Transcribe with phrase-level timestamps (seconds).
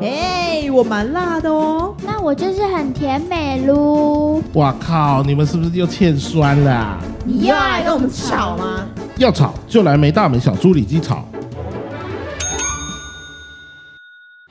[0.00, 1.92] 哎、我蛮辣的哦。
[2.04, 4.40] 那我就是很甜美噜。
[4.54, 5.20] 哇靠！
[5.24, 8.86] 你们是不是又欠酸了啊、你又要来跟我们吵吗？
[9.16, 11.24] 要吵就来没大没小猪里鸡吵。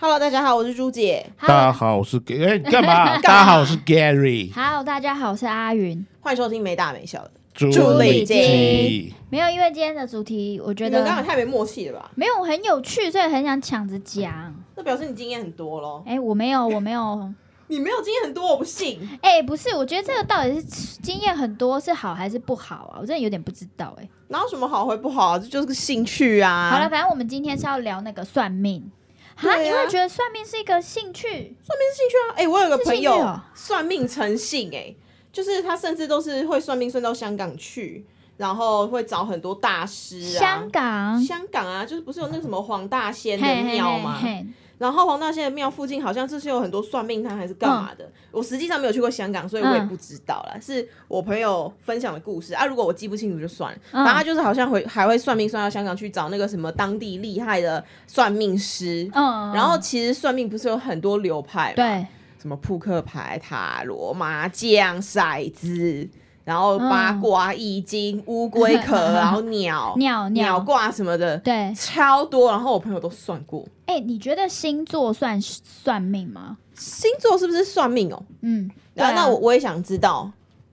[0.02, 3.18] Hello，大家好，我是朱姐，大家好，我是 G，哎、你干嘛？
[3.20, 6.06] 大家好，我是 Gary，Hello，大家好，我是阿云。
[6.20, 7.32] 欢迎收听没大没小的。
[7.60, 9.14] 猪猪里鸡鸡。
[9.30, 12.10] 没有，因为今天的主题我觉你们得刚刚太没默契了吧？
[12.16, 14.56] 没有很有趣，所以很想抢着讲。
[14.76, 16.02] 那表示你经验很多喽。
[16.06, 17.30] 哎、我没有，我没有。
[17.68, 19.00] 你没有经验很多，我不信。
[19.22, 20.64] 哎、不是，我觉得这个到底是
[21.04, 22.98] 经验很多是好还是不好啊？
[23.00, 25.38] 我真的有点不知道哎、哪有什么好会不好啊？
[25.38, 26.72] 这就是个兴趣啊。
[26.72, 28.90] 好了，，反正我们今天是要聊那个算命。
[29.36, 31.28] 哈，对啊你会觉得算命是一个兴趣？
[31.28, 32.34] 算命是兴趣啊。
[32.38, 34.96] 哎、我有个朋兴趣友哦算命成性、哎，
[35.32, 38.06] 就是他甚至都是会算命算到香港去，
[38.38, 40.40] 然后会找很多大师啊。
[40.40, 44.18] 香港香港啊，就是不是有那个什么黄大仙的庙吗？
[44.22, 44.46] 嘿嘿
[44.80, 48.10] 然后黄大仙的庙附近好像就是有很多算命摊还是干嘛的。
[48.32, 50.58] 我实际上没有去过香港，所以我也不知道啦。
[50.62, 52.66] 是我朋友分享的故事啊。
[52.66, 53.78] 如果我记不清楚就算了。
[53.92, 59.10] 嗯然后他就是好像会还会算命算到香港去找那个什么当地厉害的算命师。
[59.14, 62.08] 嗯，然后其实算命不是有很多流派嘛？，对，
[62.42, 66.10] 什么扑克牌、塔罗、麻将、骰子，
[66.46, 72.50] 然后八嗯卦、易经、乌龟壳，然后鸟 鸟鸟卦什么的，对，超多。
[72.50, 73.68] 然后我朋友都算过。
[73.86, 76.58] 哎、你觉得星座算算命吗？
[76.76, 78.24] 星座是不是算命哦？
[78.42, 80.32] 嗯，然后那我我也想知道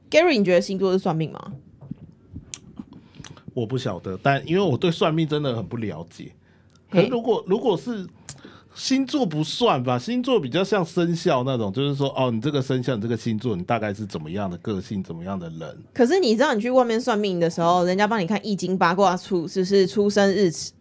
[0.09, 1.53] ，Gary，你觉得星座是算命吗？
[3.55, 6.31] 我不晓得，但因为我对算命真的很不了解。
[6.91, 8.07] 可是如果如果是
[8.77, 15.77] 星座不算吧，星座比较像生肖那种，就是说哦，你这个生肖，你这个星座，你大概是怎么样的个性，怎么样的人。
[15.95, 20.73] 可是你知道，你去外面算命的时候，人家帮你看易经八卦出，就是出生日期，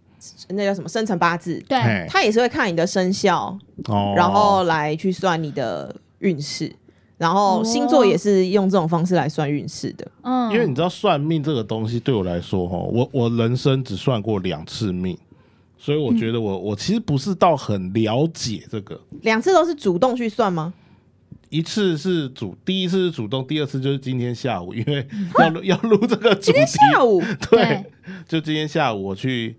[0.50, 3.58] 那叫什么生辰八字，对，他也是会看你的生肖，
[3.88, 6.76] 哦然后来去算你的运势。
[7.18, 10.06] 然后星座也是用这种方式来算运势的。
[10.24, 15.18] 嗯，因为你知道算命这个东西对我来说，哈，我我人生只算过两次命，
[15.78, 19.00] 所以我觉得我、我其实不是到很了解这个。
[19.22, 20.74] 两次都是主动去算吗？
[21.50, 25.08] 一次是主，第一次是主动，第二次就是今天下午，因为
[25.40, 27.86] 要录 要录这个主题，下午 对对，
[28.28, 29.56] 就今天下午我去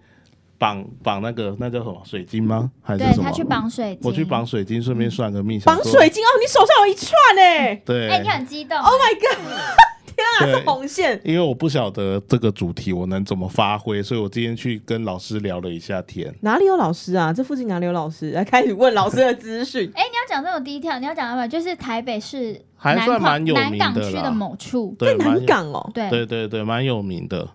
[0.59, 2.71] 绑绑那个那叫什么水晶吗？
[2.83, 3.15] 还是什么？
[3.16, 9.38] 对他去绑水晶，我去绑水晶，顺便算个命，绑水晶哦，你手上有一串哎、对，哎、你很激动 o h my god！
[10.16, 11.21] 天啊，是红线。
[11.25, 16.34] 因为我不晓得这个主题我能怎么发挥，所以我今天去跟老师聊了一下天。
[16.41, 17.32] 哪里有老师啊？
[17.32, 18.31] 这附近哪里有老师？
[18.31, 19.91] 来开始问老师的资讯。
[19.94, 21.47] 哎、你要讲这种低调，你要讲什么？
[21.47, 27.48] 就是台北市还南港算蛮有南名的啦港区的某处，在，南港哦，对对对对，蛮有名的。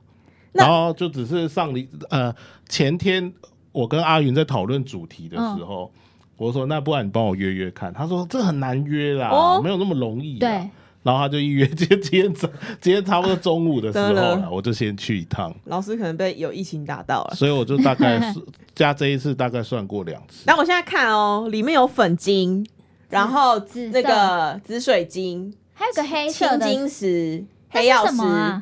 [0.51, 2.33] 然后就只是上礼呃
[2.67, 3.31] 前天
[3.71, 5.89] 我跟阿云在讨论主题的时候，
[6.35, 10.39] 我说那不然你帮我约约看，他说这很难约啦，哦没有那么容易。
[10.39, 10.69] 对，，
[11.03, 12.47] 然后他就预约，今天今天早
[12.79, 17.35] 今天差不多中午的时候了，我就先去一趟，老师可能被有疫情打到了。
[17.35, 18.41] 所以我就大概是
[18.75, 20.43] 加 这一次大概算过两次。
[20.45, 22.65] 然后我现在看哦，里面有粉晶，
[23.09, 23.59] 然后
[23.91, 28.61] 那个紫水晶、还有个黑色的，青金石、黑曜石？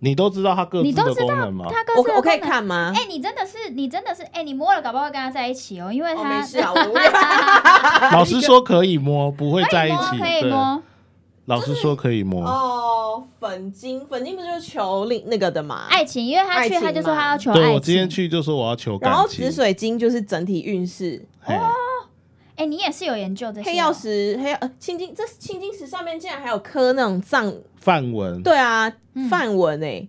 [0.00, 1.64] 你都知道它各自的功能吗？
[1.70, 2.38] 它各自的我我可以。
[2.38, 2.92] 看吗？
[2.94, 6.72] 哎、你真的是，你真的是，哎、你摸了，搞不好会跟他在一起哦，因为哦，他、没事啊。
[8.12, 10.18] 老师说可以摸，不会在一起。
[10.18, 10.82] 可以对，摸，
[11.46, 12.44] 老师说可以摸。
[12.44, 15.86] 哦，粉晶，粉晶不就是求另那个的嘛？
[15.90, 17.62] 爱情，因为他去他就说嘛他要求爱情。
[17.64, 19.52] 对我今天去就说我要求然后感情紫。
[19.52, 21.52] 水晶就是整体运势，哦
[22.56, 30.06] 哎、你也是有研究这些、哦黑曜，石、黑曜呃青金，这青金石上面竟然还有刻那种藏，范文，对啊嗯，梵文哎。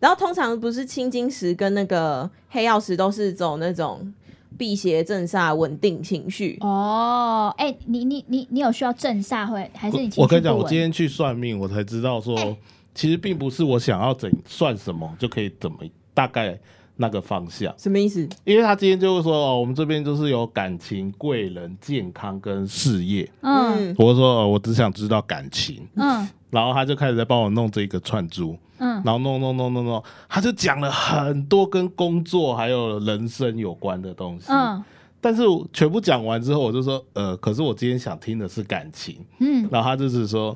[0.00, 4.12] 然后通常不是青金石跟那个黑曜石都是走那种
[4.56, 6.58] 辟邪镇煞、稳定情绪。
[6.60, 12.56] 哦，哎、你你你你有需要镇煞会，还是你我跟你讲，我今天去算命，我才知道说，
[12.94, 15.78] 其实并不是我想要怎算什么就可以怎么
[16.12, 16.58] 大概
[16.96, 18.28] 那个方向，什么意思？
[18.44, 23.30] 因为他今天就会说哦，我们这边就是有感情、贵人、健康跟事业。
[23.40, 34.46] 嗯嗯，我就说、哦、我只想知道感情，嗯然后他就开始在帮我弄这个串珠，嗯，然后弄弄弄弄弄，他就讲了很多跟工作还有人生有关的东西。
[34.50, 34.82] 嗯
[35.20, 35.42] 但是
[35.72, 39.16] 全部讲完之后，我就说，呃，可是我今天想听的是感情。
[39.38, 40.54] 嗯，然后他就是说，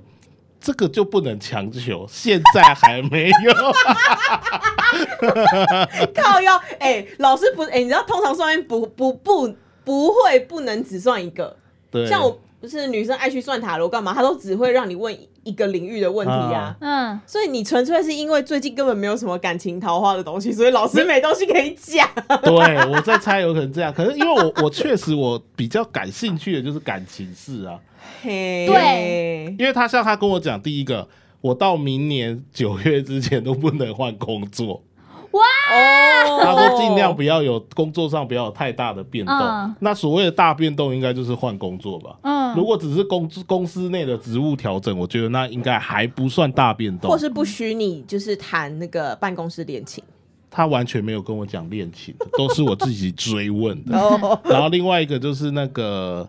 [0.61, 3.53] 这个就不能强求，现在还没有。
[6.15, 6.61] 靠腰。
[6.79, 11.57] 哎，老师不哎，你知道通常算命不不不不会不能只算一个，
[11.91, 16.77] 对，像我就是女生爱去算塔罗干嘛，她都只会让你问一个领域的问题啊。
[16.81, 22.09] 嗯，所以你纯粹是因为最近根本没有什么感情桃花的东西，所以老师没东西可以讲。
[22.43, 22.53] 对，
[22.91, 23.93] 我在猜有可能这样。
[23.93, 27.79] 可是因为我 我确实我比较感兴趣的就是感情事啊，
[28.23, 31.09] 嘿，对因为他像他跟我讲，第一个
[31.41, 34.83] 我到明年九月之前都不能换工作，
[35.33, 39.37] 哦，他说尽量不要有工作上不要有太大的变动。
[39.37, 42.17] 嗯那所谓的大变动，应该就是换工作吧。
[42.23, 47.11] 嗯如果只是公公司内的职务调整，我觉得那应该还不算大变动。
[47.11, 50.03] 或是不许你就是谈那个办公室恋情。
[50.51, 53.97] 他完全没有跟我讲恋情，都是我自己追问的。
[54.01, 56.27] 哦，然后另外一个就是那个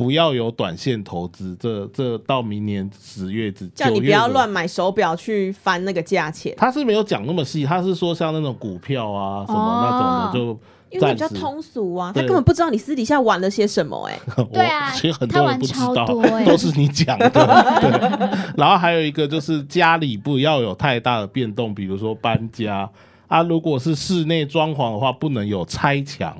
[0.00, 10.60] 不要有短线投资，这这到明年十月之叫你9月的不要乱买手表去翻那个价钱，他是没有讲那么细，他是说像那种股票啊什么那种的，
[10.90, 11.34] 因为就暂时。
[11.34, 17.28] 比较通俗啊，他根本不知道你私底下玩了些什么、 哎，我对啊其实很多人不知他玩道超多欸，都是你讲的。
[17.28, 18.18] 对，
[18.56, 22.90] 然后还有一个就是家里不要有太大的变动，比如说搬家
[23.28, 26.36] 啊，如果是室内装潢的话，不能有拆墙。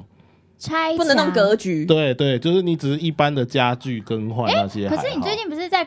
[0.60, 1.84] 拆不能弄格局。
[1.86, 5.02] 对对，就是你只是一般的家具更换那些还好。
[5.02, 5.82] 可是你最近不是在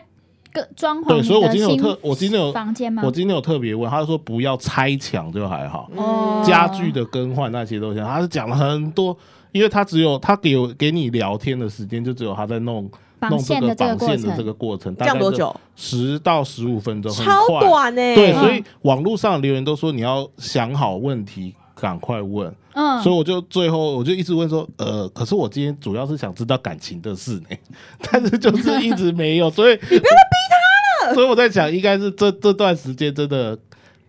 [0.51, 3.03] 个装潢对，所以我今天有特，我今天有房间吗？
[3.05, 8.03] 我今天有特别问，他说不要拆墙就还好，哦家具的更换那些都行。
[8.03, 9.15] 他是讲了很多，
[9.51, 12.89] 因为他只有他给我给你聊天的时间，就只有他在弄
[13.19, 15.31] 绑弄这个过绑线的这程，个过程，大概多？
[15.31, 15.55] 久？
[15.75, 17.59] 十到十五分钟，很超快。
[17.61, 22.53] 短呢、欸对，嗯所以网络上留言都说你要想好问题，赶快问。
[22.73, 27.57] 嗯，所以我就最后我就一直问说，呃，可是我今天主要是想知道感情的事呢，
[28.01, 31.13] 但是就是一直没有，所以 你不要再逼他了。
[31.13, 33.57] 所以我在想，应该是这这段时间真的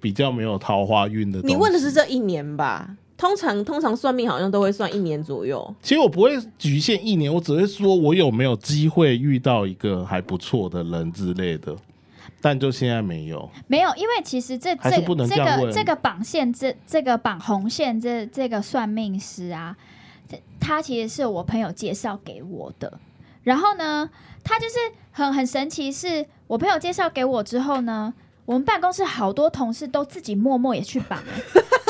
[0.00, 1.40] 比较没有桃花运的。
[1.42, 2.96] 你问的是，这一年吧？
[3.16, 5.74] 通常通常算命好像都会算一年左右。
[5.80, 11.74] 其实我不会局限一年，我只会说我有没有机会遇到一个还不错的人之类的，
[12.44, 13.48] 但就现在没有。
[13.68, 14.90] 没有，因为其实这这
[15.26, 19.74] 这个这个绑线这这个绑红线这这个算命师啊，
[20.28, 23.00] 这他其实是我朋友介绍给我的。
[23.44, 24.10] 然后呢，
[24.42, 24.74] 他就是
[25.10, 28.12] 很很神奇，是我朋友介绍给我之后呢，
[28.44, 31.18] 我们办公室好多同事都自己默默也去绑。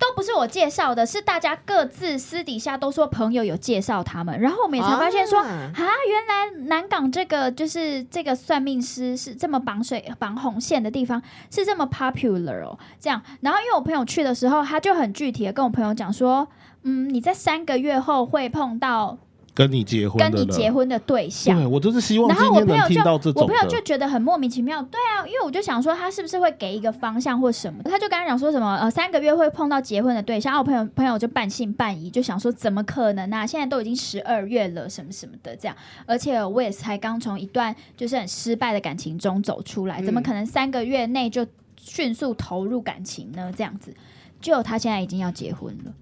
[0.00, 13.22] 都不是我介绍的，是大家各自私底下都说朋友有介绍他们，然后我们也才发现说，啊啊，原来南港这个就是这个算命师是这么绑水绑红线的地方是这么 popular 哦，这样。
[13.42, 16.48] 然后因为我朋友去的时候，他就很具体的跟我朋友讲说，
[16.82, 19.18] 嗯，你在三个月后会碰到
[19.60, 21.54] 跟你结婚跟你结婚的对象。
[21.54, 33.46] 对我就是希望然后我朋友就听到这种我朋友就觉得很莫名其妙，对啊，因为我就想说他是不是会给一个方向或什么，他就跟他讲说什么呃三个月会碰到结婚的对象，然后我朋友朋友就半信半疑，就想说怎么可能啊？
[33.46, 41.46] 现在都已经十二月了，什么什么的这样，而且我也才刚从一段就是很失败的感情中走出来，怎么嗯可能三个月内就
[41.76, 43.52] 迅速投入感情呢？
[43.54, 43.94] 这样子，
[44.40, 45.92] 就他现在已经要结婚了，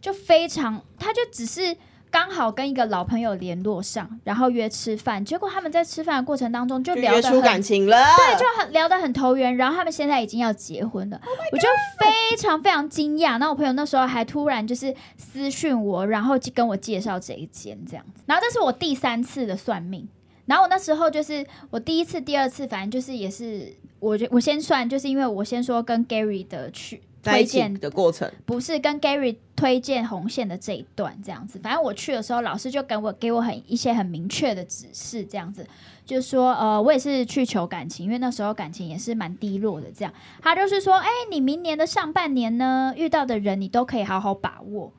[0.00, 1.76] 就非常，他就只是。
[2.10, 11.20] 刚好跟一个老朋友联络上，然后约吃饭，结果他们在吃饭的过程当中就聊出感情了，对，就很聊得很投缘，然后他们现在已经要结婚了
[11.52, 11.68] 我就
[11.98, 13.36] 非常非常惊讶。
[13.38, 18.22] 那我朋友那时候还突然就是私讯我，然后就跟我介绍这一间这样子。
[18.26, 20.08] 然后这是我第三次的算命，
[20.46, 28.30] 然后我那时候就是我第一次、第二次，反正就是也是我就我先算，就是因为我先说跟 Gary 的去在一起推荐的过程。
[28.44, 35.66] 不是跟 Gary 推荐红线的这一段这样子，反正我去的时候，老师就给我给我很一些很明确的指示，这样子，
[36.04, 44.92] 就是说，呃，我也是去求感情，因为那时候感情也是蛮低落的，这样，他就是说，哎、你明年的上半年呢，遇到的人你都可以好好把握。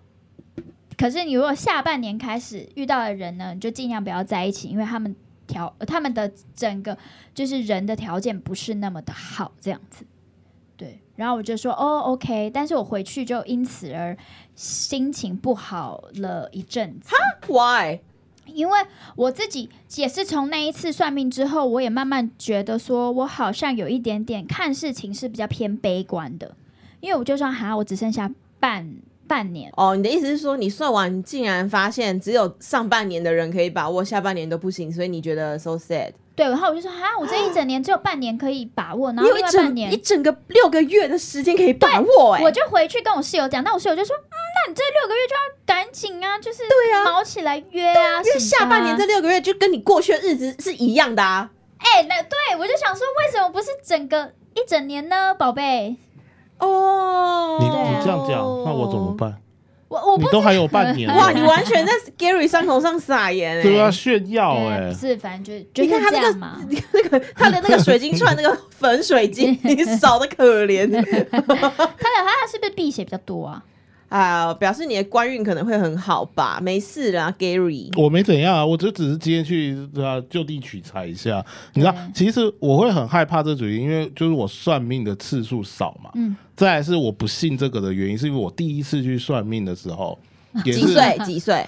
[0.97, 5.15] 可是你如果下半年开始遇到的人呢，你就尽量不要在一起，因为他们
[5.45, 6.97] 条呃他们的整个
[7.35, 10.03] 就是人的条件不是那么的好，这样子。
[10.77, 14.15] 对，然后我就说哦，OK，但是我回去就因此而
[14.55, 17.17] 心情不好了一阵子，哈
[17.47, 17.99] ，Why？
[18.45, 18.79] 因为
[19.15, 26.55] 我自己也是从那一次算命之后，我也慢慢觉得说我好像有一点点看事情是比较偏悲观的，
[27.01, 28.87] 因为我就算哈，我只剩下半
[29.27, 36.11] 半年，哦，你的意思是说，你算完竟然发现只有上半年的人可以把握，下半年都不行，所以你觉得 so sad？
[36.37, 44.21] 对，然后我就说哈，我这一整年只有半年可以把握，然你后另外半有一整年一整个六个月的时间可以把握、哎，我就回去跟我室友讲，那我室友就说，嗯，
[44.55, 51.49] 那你这六个月就要赶紧啊，就是对啊毛起来约啊，因为下半年这六个月就跟你过去的日子是一样的啊。
[51.79, 55.97] 哎、那对我就想说，为什么不是整个一整年呢，宝贝？
[56.59, 59.15] 哦，你你这样讲，那我怎么？
[59.17, 59.41] 办？
[59.89, 66.37] 我我不你都还有半年 哇，你完全在 Gary 伤口上撒盐哎、对啊，炫耀哎对不，是，反正就就你看他那个。
[66.91, 73.63] 那个他的那个水晶串那个粉水晶， 你少的可怜他的他是不是避邪比较多啊？
[74.09, 74.53] 啊！
[74.53, 76.59] 表示你的官运可能会很好吧？
[76.61, 77.89] 没事啦，Gary。
[78.01, 81.43] 我没怎样啊，我就只是今天去啊就地取材一下。
[81.73, 86.09] 你知道，其实我会很害怕这主题，因为就是我算命的次数少嘛。
[86.15, 90.17] 嗯，再来是我不信这个的原因，是因为我第一次去算命的时候，
[90.63, 91.17] 也是几岁？
[91.25, 91.65] 几岁？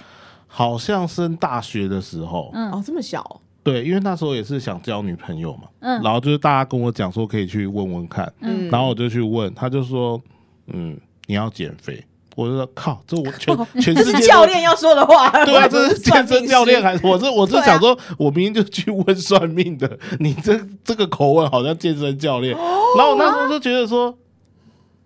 [0.52, 10.20] 好像升大学的时候，嗯哦，这么小哦、对，因为那时候也是想交女朋友嘛，嗯然后就是大家跟我讲说可以去问问看，嗯然后我就去问，他就说，
[10.66, 12.04] 嗯，你要减肥，
[12.40, 15.28] 我就说靠，这我全全世界都是教练要说的话。
[15.44, 22.60] 对啊，这是健身教练还是我是我是对啊想说，我明明就去问算命的， 你这这个口吻好像健身教练，哦
[22.96, 24.16] 然后我那时候就觉得说，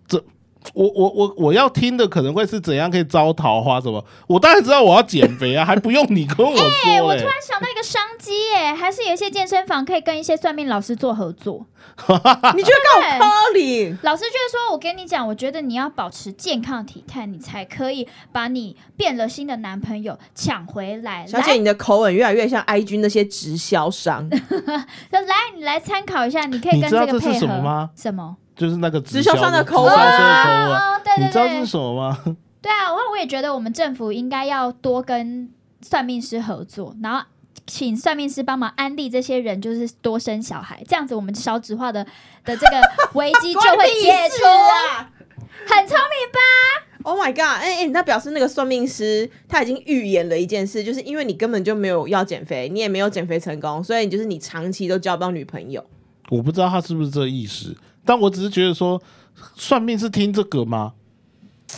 [0.06, 0.22] 这
[0.72, 11.66] 我我我我要听的可能会是怎样可以招桃花什么，我当然知道我要减肥啊， 还不用你跟我哎、说嘞、我突然想到一个商机耶，还是有一些健身房可以跟一些算命老师做合作。
[12.56, 13.96] 你觉得告靠你？
[14.02, 21.26] 老师就是说，我跟你讲，我觉得你要保持健康体态，你才可以把你变了心的男朋友抢回来。
[21.26, 24.28] 小姐，你的口吻越来越像 IG 那些直销商，
[25.10, 27.38] 那来，你来参考一下，你可以跟你知道这是个配合。
[27.38, 28.36] 什么吗什么？
[28.56, 32.18] 就是那个直销商的口吻直销商的口吻，哦，对对对你知道这是，什么吗？
[32.62, 35.50] 对啊，我我也觉得我们政府应该要多跟
[35.82, 37.24] 算命师合作，然后
[37.66, 42.04] 请算命师帮忙安利这些人，就是多生小孩，这样子我们少子化的
[42.44, 42.80] 的这个
[43.18, 44.44] 危机就会解除。
[44.44, 45.10] 啊
[45.66, 47.62] 很聪明吧？！Oh my god！
[47.62, 55.82] 哎、哎、那表示那个算命师他已经预言了一件事，就是因为你根本就没有要减肥，你也没有减肥成功，所以你就是你长期都交不到女朋友。
[56.28, 59.00] 我不知道他是不是这意思，但我只是觉得说，
[59.54, 60.92] 算命是听这个吗？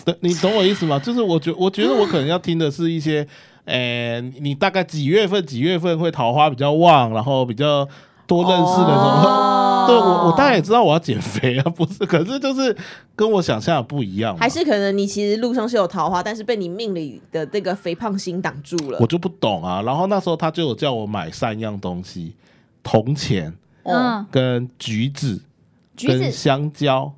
[0.05, 0.99] 对你懂我意思吗？
[0.99, 3.29] 就是我觉我觉得我可能要听的是一些，
[3.67, 7.87] 呃，你大概几月份几月份会桃花比较旺，然后比较
[8.27, 9.23] 多认识的什么。
[9.27, 9.53] 哦
[9.87, 11.99] 对我，我当然也知道我要减肥啊，不是？
[12.07, 12.77] 可是就是
[13.15, 18.99] 跟我想象的不一样，还是可能你其实路上是有桃花，但是被你命里的这个肥胖心挡住了。
[19.01, 19.81] 我就不懂啊。
[19.83, 22.35] 然后那时候他就有叫我买三样东西：
[22.83, 23.49] 铜钱、
[23.85, 25.41] 哦，嗯，跟橘子、
[25.97, 27.13] 橘跟子香蕉，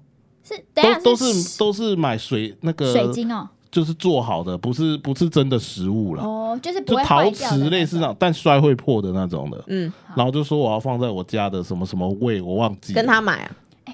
[0.44, 9.64] 是等下都都是都是买水那个水晶哦，就是做好的，不是不是真的食物啦，哦，就是不就陶瓷类似那种，但摔会破的那种的。
[9.68, 12.92] 嗯，然后就说我要放在我家的什么什么位，我忘记。
[12.94, 13.50] 跟他买啊。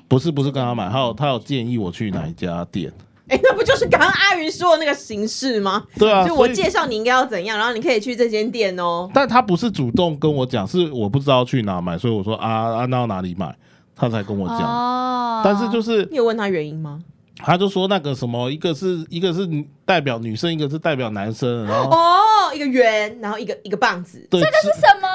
[0.08, 2.92] 不是不是跟他买，还有他有建议我去哪一家店。
[3.28, 5.82] 哎、 那不就是刚刚阿云说的那个形式吗？
[5.96, 9.08] 对啊，就我介绍你应该要怎样，然后你可以去这间店哦。
[9.14, 13.56] 但他不是主动跟我讲，是我不知道去哪买，所以我说啊啊，那要哪里买，
[13.94, 14.60] 他才跟我讲。
[14.60, 17.00] 哦，但是就是你有问他原因吗？
[17.44, 19.46] 他就说那个什么，一个是一个是
[19.84, 25.08] 代表女生，一个是代表男生，然后哦，一个圆，然后一个一个棒子，对，这个是什么？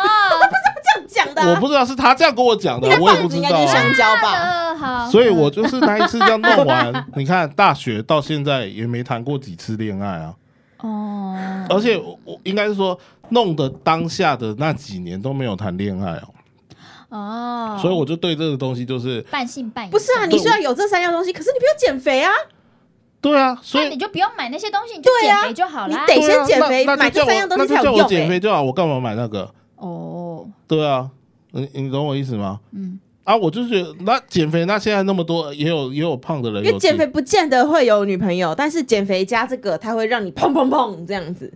[0.82, 1.50] 这样讲的、啊。
[1.50, 3.82] 我不知道是他这样跟我讲的，我也不知道应该就是啊。
[3.82, 4.32] 香蕉吧？
[4.34, 10.34] 呃，好，所以我就是那一次这样弄完，你看大学到现在也没谈过几次恋爱啊，
[10.82, 11.36] 哦，
[11.70, 12.98] 而且我我应该是说
[13.30, 16.30] 弄的当下的那几年都没有谈恋爱哦，
[17.10, 19.90] 哦，所以我就对这个东西就是半信半疑。
[19.92, 22.32] 不是啊，你虽然有这三样东西，可是你不要减肥啊！
[23.22, 26.06] 对啊，所以你就不用买那些东西，你就减肥就好啦。
[26.08, 29.52] 你得先减肥买这三样东西才有那就叫我用欸减肥就好，我干嘛买那个？
[29.76, 31.10] 哦，对啊，
[31.52, 32.60] 你你懂我意思吗？
[32.74, 41.52] 嗯，啊，我就觉得那减肥，那现在那么多也有也有胖的人，因为减肥不见得会有女朋友，但是减肥加这个，它会让你砰砰砰这样子。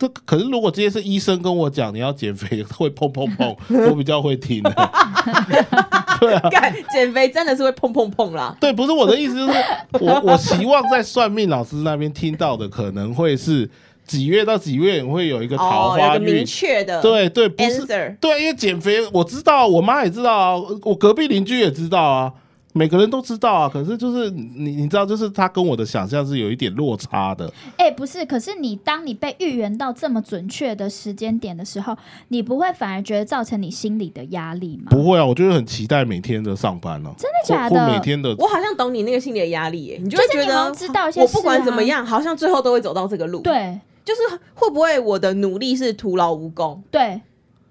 [0.00, 3.54] 这可是如果这些是医生跟我讲你要减肥 会砰砰砰，
[3.90, 4.70] 我比较会听的。
[6.18, 6.50] 对啊，
[6.90, 8.56] 减肥真的是会砰砰砰啦。
[8.58, 9.58] 对，不是我的意思，就是
[10.00, 13.68] 我我希望在算命老师那边听到的可能会是
[14.06, 16.44] 几月到几月会有一个桃花个明。
[16.44, 17.86] 确的对对，不是。
[18.20, 22.32] 对，因为减肥我知道，我妈也知道啊，我隔壁邻居也知道啊，
[22.72, 23.68] 每个人都知道啊。
[23.68, 27.52] 可是就是你你知道，就是他跟我的想象是有一点落差的。
[27.76, 31.96] 哎、不是，可是你当你被预言到这么准确的时间点的时候，
[32.28, 34.86] 你不会反而觉得造成你心里的压力吗？
[34.90, 38.00] 不会啊，我就是很期待每天的上班呢、真的假或或每的？
[38.00, 44.20] 天的我好像懂你那个心理的压力耶，你就觉得知道一些啊我不管怎么样，好像最后都会走到这个路。，对就是
[44.54, 46.82] 会不会我的努力是徒劳无功？
[46.90, 47.20] 对，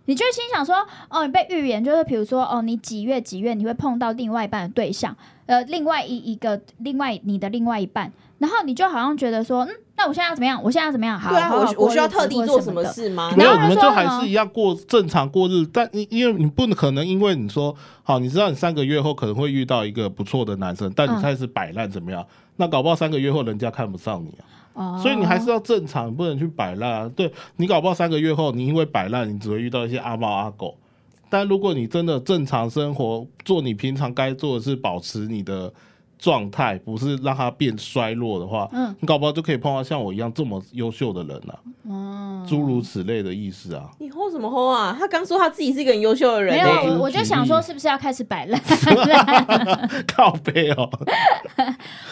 [0.10, 0.75] 你就会心想说，
[1.08, 10.60] 哦，你被预言就是比如说，哦，你几月几月你会碰到另外一半的对象，呃，另外一一个另外你的另外一半，然后你就好像觉得说，嗯，那我现在要怎么样？
[10.63, 11.20] 我现在要怎么样？
[11.20, 12.74] 好，对啊，好好我我需要特地做什？
[12.74, 13.32] 么事吗？
[13.38, 22.25] 没有，你们就还是一样过正常过日子，但因因为你不可能因为你说好，你知道你三个月后可能会遇到一个不错的男生，但你嗯开始摆烂怎么样？
[22.56, 24.44] 那搞不好三个月后人家看不上你啊。
[25.02, 27.12] 所以你还是要正常，不能去摆烂啊。
[27.16, 30.78] 对你搞不好三个月后，你因为摆烂，你只会遇到一些阿猫阿狗。
[31.30, 35.72] 但如果你真的正常生活，做你平常该做的事保持你的
[36.20, 43.90] 状态，不是让他变衰落的话，嗯，你搞不好就可以碰到像我一样这么优秀的人了、哦，诸如此类的意思啊。
[44.00, 44.94] 你吼什么吼啊？
[45.00, 48.62] 他刚说他自己是一个很优秀的人、没欸，有，我我就想说，是不是要开始摆烂？
[50.06, 50.90] 靠背哦，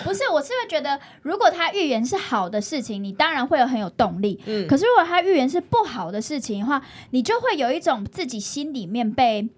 [0.06, 4.40] 不是，我是会觉得，如果他预言是好的事情，你当然会有很有动力。
[4.46, 9.50] 嗯，可是如果他预言是不好的事情的话，你就会有一种自己心里面被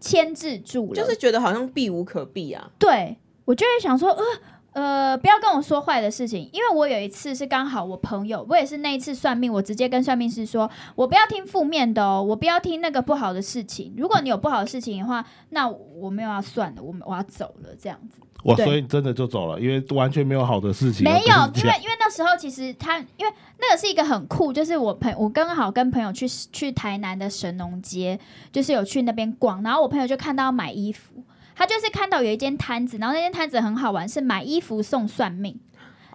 [0.00, 0.94] 牵制住了。
[0.94, 2.68] 就是觉得好像避无可避啊。
[2.78, 4.22] 对我就会想说，呃
[4.74, 13.92] 呃，不要跟我说坏的事情，因为我有一次是刚好我朋友，我也是那一次算命，我直接跟算命师说，我不要听负面的哦，我不要听那个不好的事情。
[13.98, 18.18] 如果你有不好的事情的话，那我没有要算了，我我要走了这样子。
[18.44, 21.04] 我所以你真的就走了，因为完全没有好的事情。
[21.04, 28.18] 没有，因为因为那时候其实他，因为那个是一个很酷，就是我朋我刚好跟朋友去去台南的神农街，
[28.50, 31.22] 就是有去那边逛，然后我朋友就看到买衣服，
[31.54, 35.58] 他就是看到有一间摊子，然后那间摊子很好玩，是买衣服送算命。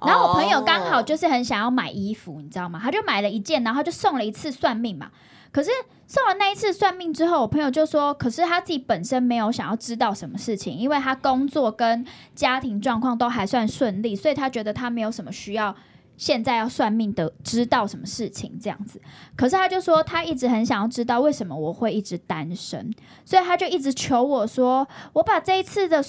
[0.05, 2.79] 然后我朋友刚好哦就是很想要买衣服，你知道吗？
[2.83, 5.09] 他就买了一件，然后就送了一次算命嘛。
[5.51, 5.71] 可是
[6.05, 15.75] 送了那一次算命之后，我朋友就说，可是他自己本身没有想要知道什么事情，因为他工作跟家庭状况都还算顺利，所以他觉得他没有什么需要
[16.17, 18.99] 现在要算命的知道什么事情这样子。
[19.37, 22.93] 可是他就说他一直很想要知道为什么我会一直单身，
[23.23, 26.03] 所以他就一直求我说，我把这一次的。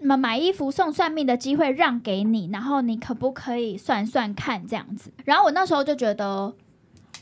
[0.00, 5.10] 买衣服送算命的机会让给你，然后你可不可以算算看这样子？
[5.24, 6.54] 然后我那时候就觉得，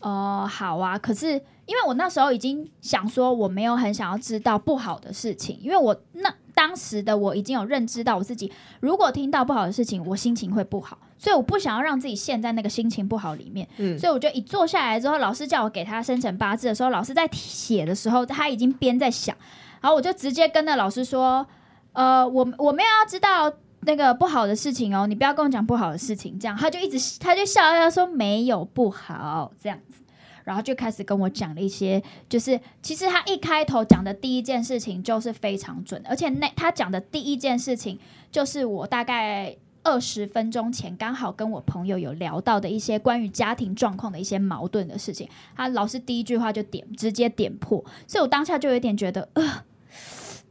[0.00, 0.98] 呃，好啊。
[0.98, 1.30] 可是
[1.64, 13.68] 因为我那时候已经想说，我没有很想要知道不好的事情，因为我那当时的我已经有认知到我自己，如果听到不好的事情，我心情会不好，所以我不想要让自己陷在那个心情不好里面。
[13.76, 19.36] 嗯，所以我就一坐下来之后，老师叫我给他生辰八字的时候，老师在写的时候，他已经边在想，
[19.82, 21.46] 然后我就直接跟那老师说，
[21.92, 30.00] 呃，我我没有要知道那个不好的事情哦，你不要跟我讲不好的事情，这样他就一直他就笑笑说没有不好这样子。
[30.46, 37.98] 然后就开始跟我讲了一些，就是其实他一开头讲的第一件事情就是非常准，而且那他讲的第一件事情
[38.30, 49.64] 就是我大概二十分钟前刚好跟我朋友有聊到的一些关于家庭状况的一些矛盾的事情，他老师第一句话就点直接点破，所以我当下就有点觉得，呃，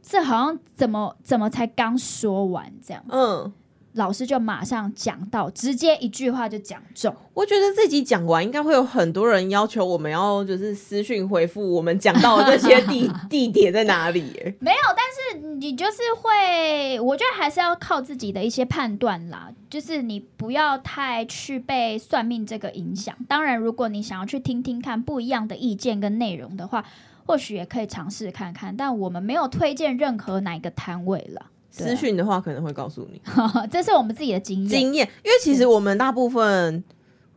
[0.02, 3.52] 这好像怎么怎么才刚说完这样，嗯，
[3.96, 7.14] 老师就马上讲到，直接一句话就讲中。
[7.32, 14.54] 我觉得这集讲完，应该会有很多人要求我们要就是私讯回复我们讲到的这些地 地点在哪里耶。
[14.60, 19.50] 没有，但是你就是会，我觉得还是要靠自己的一些判断啦。
[19.70, 23.16] 就是你不要太去被算命这个影响。
[23.26, 26.84] 当然，如果你想要去听听看不一样的意见跟内容的话，
[27.26, 28.76] 或许也可以尝试看看。
[28.76, 31.46] 但我们没有推荐任何哪一个摊位了。
[31.84, 33.20] 私讯的话可能会告诉你
[33.70, 34.68] 这是我们自己的经验。
[34.68, 36.82] 经验，因为其实我们大部分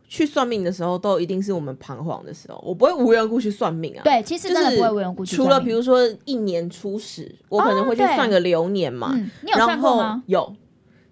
[0.08, 4.00] 去算命的时候，都一定是我们彷徨的时候，我不会无缘故去算命啊。
[4.02, 10.22] 对，其实就是真的不会无缘故去除了比如说一年初始，我可能会去算个流年嘛，嗯，你有算过吗？
[10.26, 10.52] 有，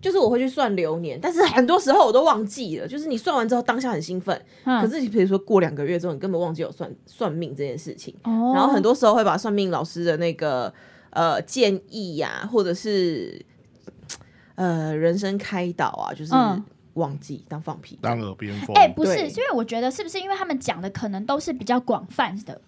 [0.01, 2.89] 就是我会去算流年，但是很多时候我都忘记了。
[2.89, 8.15] 就是你算完之后当下很兴奋，嗯，可是你比如说过两个月之后，你根本忘记有算算命这件事情。
[8.25, 10.73] 哦，然后很多时候会把算命老师的那个
[11.11, 13.45] 呃建议呀、或者是
[14.55, 17.99] 呃人生开导啊，就是嗯忘记当放屁。
[18.03, 18.75] 当耳边风。
[18.77, 22.61] 哎、不是，因为我觉得是不是因为他们讲的可能都是比较广泛的，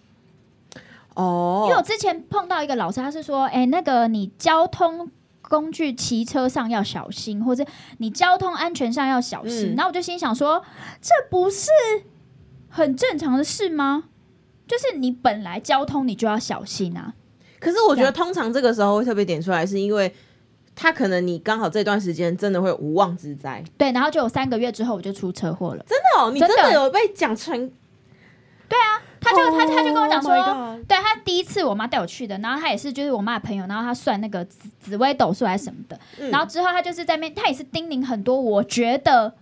[1.15, 7.65] 哦，因为我之前碰到一个老师，他是说，哎、那个你交通工具骑车上要小心，或者
[7.97, 9.73] 你交通安全上要小心。
[9.73, 10.63] 嗯然后我就心想说，
[11.01, 11.69] 这不是
[12.69, 14.05] 很正常的事吗？
[14.65, 17.13] 就是你本来交通你就要小心啊。
[17.61, 20.13] 可是我觉得通常这个时候会特别点出来，是因为
[20.75, 23.63] 他可能你刚好这段时间真的会有无妄之灾。
[23.77, 25.85] 对，然后就有三个月之后我就出车祸了。
[25.87, 27.71] 真的哦，你真真的的有被讲成？
[28.67, 39.33] 对啊他就他他就跟我讲说 Oh 对他第一次我妈带我去的，然后他也是就是我妈的朋友，然后他算那个紫紫微斗数还是什么的，嗯然后之后他就是在那边，他也是叮咛很多，我觉得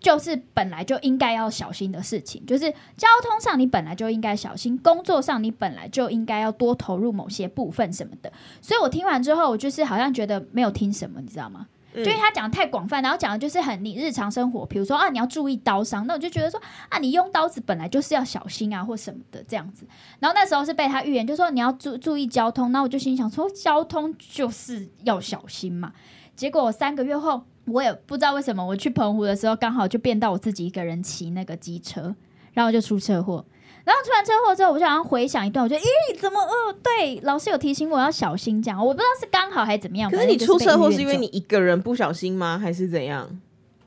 [0.00, 8.32] 就是本来就应该要小心的事情，就是交通上你本来就应该小心，工作上你本来就应该要多投入某些部分什么的。
[8.60, 11.66] 所以我听完之后，我就是好像觉得没有听什么，你知道吗？
[11.92, 19.84] 嗯就因为他讲的太广泛，然后讲的就是很你日常生活，比如说啊，你要注意刀伤，那我就觉得说啊，你用刀子本来就是要小心啊，或什么的这样子。
[20.20, 25.92] 然后那时候是被他预言，就说你要注注意交通，那我就心想说，交通就是要小心嘛。
[26.36, 32.14] 结果三个月后，我也不知道为什么，我去澎湖的时候，刚好就变到我自己一个人骑那个机车，
[32.52, 33.44] 然后就出车祸。
[33.82, 36.38] 然后出完车祸之后，我就好像回想一段，我觉得，咦，怎么？
[36.38, 40.10] 呃，对，老师有提醒我要小心，这样我不知道是刚好还是怎么样。
[40.10, 42.58] 可是你出车祸是因为你一个人不小心吗？
[42.58, 43.40] 还是怎样？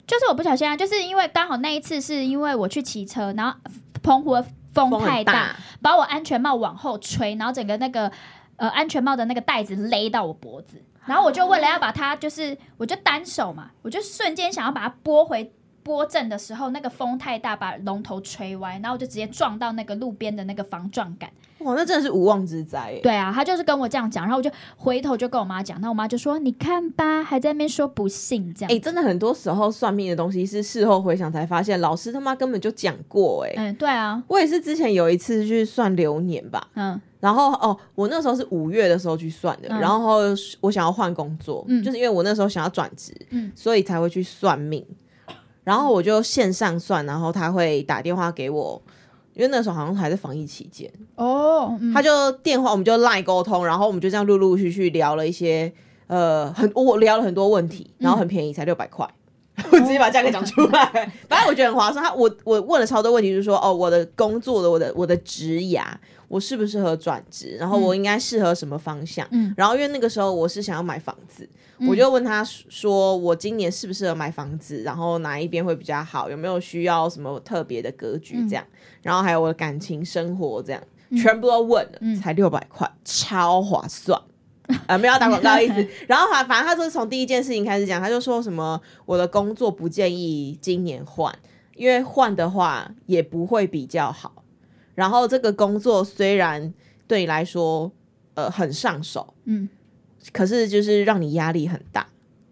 [0.07, 3.57] 就是我不小心啊，就是因为刚好那一次是因为我去骑车，然后
[4.01, 8.11] 澎湖的风太大，把我安全帽往后吹，然后整个那个
[8.57, 15.53] 呃安全帽的那个带子勒到我脖子，然后我就为了要把它，就是我就单手嘛，我就瞬间想要把它拨回。
[15.85, 21.29] 拨正的时候，那个风太大，把龙头吹歪，然后我就直接撞到那个路边的那个防撞杆。
[21.63, 22.99] 哇，那真的是无妄之灾。
[23.01, 33.45] 对啊，他就是跟我这样讲，然后我就回头就跟我妈讲，那我妈就说：“你看吧，还在那边说不信这样。”哎，真的很多时候算命的东西是事后回想才发现，老师他妈根本就讲过。
[33.45, 40.19] 哎，嗯，对啊，我也是之前有一次去算流年吧，嗯，然后哦，我那时候是五月的时候去算的，然后
[40.61, 44.85] 我想要换工作，嗯，就是因为我那时候想要转职，嗯，所以才会去算命。
[45.63, 48.81] 然后我就线上算，然后他会打电话给我，
[49.33, 55.71] 因为那时候好像还在防疫期间哦，他就电话我们就赖沟通，然后我们就这样陆陆续续聊了一些，
[56.07, 59.07] 呃，很我聊了很多问题，然后很便宜，才六百块，
[59.71, 60.85] 我直接把价格讲出来，
[61.27, 62.03] 反正我觉得很划算。
[62.03, 65.83] 他我我问了超多问题，就是说哦，我的工作的我的我的职涯。
[66.33, 67.55] 我适不适合转职？
[67.59, 69.27] 然后我应该适合什么方向？
[69.29, 71.47] 嗯，然后因为那个时候我是想要买房子，
[71.87, 74.81] 我就问他说：“我今年适不适合买房子？
[74.81, 76.31] 然后哪一边会比较好？
[76.31, 78.37] 有没有需要什么特别的格局？
[78.49, 78.65] 这样，
[79.03, 80.81] 然后还有我的感情生活，这样
[81.15, 84.19] 全部都问了，才六百块，超划算
[84.87, 84.97] 啊！
[84.97, 85.87] 没有打广告意思。
[86.09, 91.31] 然后反反正他说从第一件事情开始讲，他就说什么我的工作不建议今年换，
[91.75, 94.33] 因为换的话也不会比较好。”
[94.95, 96.73] 然后这个工作虽然
[97.07, 97.91] 对你来说，
[98.35, 99.67] 呃，很上手，嗯，
[100.31, 102.07] 可是就是让你压力很大。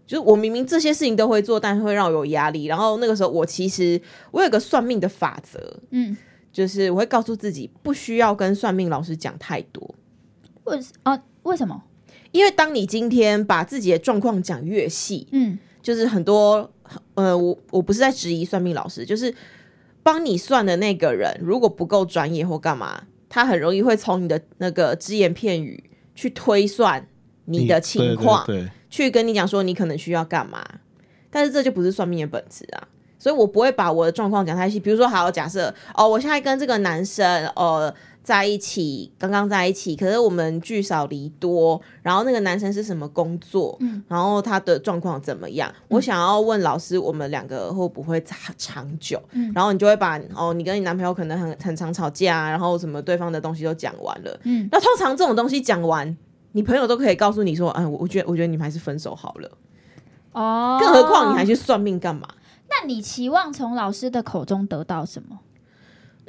[0.07, 2.65] 就是我明明这些事情都会做，但是会让我有压力。
[2.65, 4.01] 然后那个时候，我其实
[4.31, 6.17] 我有个算命的法则，嗯，
[6.51, 9.95] 就是我会告诉自己，不需要跟算命老师讲太多。
[10.65, 11.17] 为啊？
[11.43, 11.81] 为什么？
[12.31, 16.69] 因为当你今天把自己的状况讲越细，嗯，就是很多，
[17.13, 19.33] 呃，我我不是在质疑算命老师，就是。
[20.03, 27.07] 帮你算的那个人如果不够专业或干嘛，他很容易会从你的那个只言片语去推算
[27.45, 28.45] 你的情况，
[28.89, 30.65] 去跟你讲说你可能需要干嘛。
[31.29, 32.87] 但是这就不是算命的本质啊，
[33.17, 34.79] 所以我不会把我的状况讲太细。
[34.79, 37.93] 比如说，好假设哦，我现在跟这个男生，呃。
[38.23, 41.81] 在一起，刚刚在一起，可是我们聚少离多。
[42.03, 43.75] 然后那个男生是什么工作？
[43.79, 45.73] 嗯，然后他的状况怎么样？
[45.87, 49.21] 我想要问老师，我们两个会不会长长久？
[49.31, 54.39] 嗯，然后你就会把哦，你跟你男朋友可能很很常吵架，然后什么对方的东西都讲完了。
[54.43, 56.15] 嗯，那通常这种东西讲完，
[56.51, 59.51] 你朋友都可以告诉你说，嗯，我觉得我觉得你们还是分手好了。
[60.33, 62.27] 哦，更何况你还去算命干嘛？
[62.69, 65.39] 那你期望从老师的口中得到什么？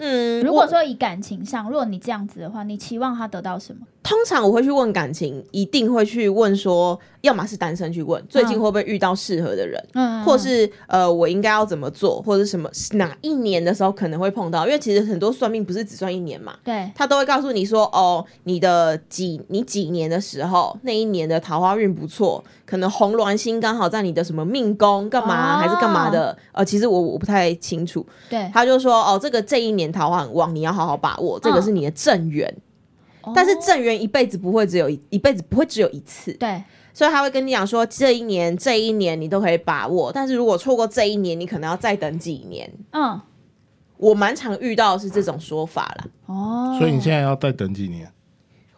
[0.04, 3.86] 嗯，如果说以感情上，如果你这样子的话，你期望他得到什么？
[4.02, 32.52] 通常我会去问感情，一定会去问说，要么是单身去问，最近会不会遇到适合的人，嗯，或是呃，我应该要怎么做，或者什么哪一年的时候可能会碰到，因为其实很多算命不是只算一年嘛，对，他都会告诉你说，哦，你的几你几年的时候，那一年的桃花运不错，可能红鸾星刚好在你的什么命宫干嘛还是干嘛的，呃，其实我我不太清楚，对，他就说，哦，这个这一年桃花很旺，你要好好把握，这个是你的正缘。
[33.34, 42.70] 但是正缘一辈子不会只有一一辈子不会只有一次，对，所以他会跟你讲说这一年这一年你都可以把握，但是如果错过这一年，你可能要再等几年。
[42.92, 43.20] 嗯，
[43.96, 46.06] 我蛮常遇到是这种说法啦。
[46.26, 48.10] 哦，所以你现在要再等几年？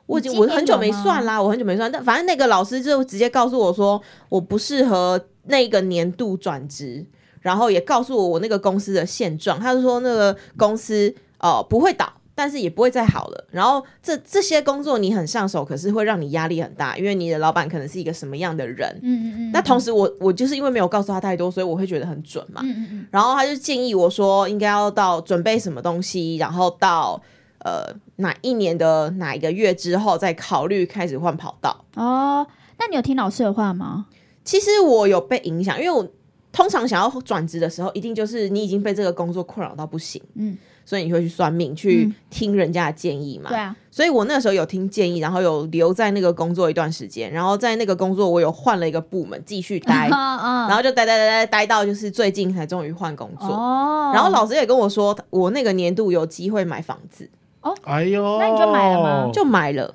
[0.06, 7.02] 我已经我很久没算啦，我很久没算，但反正那个老师就直接告诉我说我不适合那个年度转职，
[7.40, 12.12] 然后也告诉我我那个公司的现状，他就说那个公司哦不会倒。
[12.34, 13.46] 但是也不会再好了。
[13.50, 18.88] 然后这这些工作你很上手，可是会让你压力很大，因为你的老板可能是一个什么样的人。
[19.02, 19.50] 嗯嗯嗯。
[19.52, 22.60] 那同时我我就是因为没有告诉他太多，所以我会觉得很准嘛。
[22.64, 23.06] 嗯嗯嗯。
[23.10, 27.22] 然后他就建议我说，应该要到准备什么东西，然后到
[27.58, 31.84] 呃哪一年的哪一个月之后再考虑开始换跑道。
[31.94, 32.46] 哦，
[32.78, 34.06] 那你有听老师的话吗？
[34.44, 36.06] 其实我有被影响，因为我
[36.52, 40.20] 通常想要转职的时候，一定就是你已经被这个工作困扰到不行。
[40.34, 40.58] 嗯。
[40.84, 43.48] 所以你会去算命，去听人家的建议嘛？
[43.50, 43.74] 对啊。
[43.90, 53.48] 所以我那时候有听建议，然后有留在那个工作一段时间，然后在那个工作我有换了一个部门继续待， 然后就待待待待待到就是最近才终于换工作。
[53.48, 54.10] 哦。
[54.12, 57.30] 然后老师也跟我说，我那个年度有机会买房子。
[57.60, 57.74] 哦。
[57.84, 58.38] 哎呦。
[58.38, 59.30] 那你就买了吗？
[59.32, 59.94] 就买了。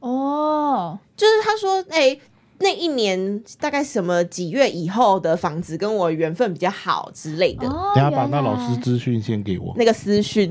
[0.00, 0.98] 哦。
[1.14, 2.18] 就是他说，哎，
[2.60, 7.66] 那一年大概什么几月以后的房子跟我缘分比较好之类的。
[7.66, 10.48] 哦，等下把那老师资讯先给我，那个私讯，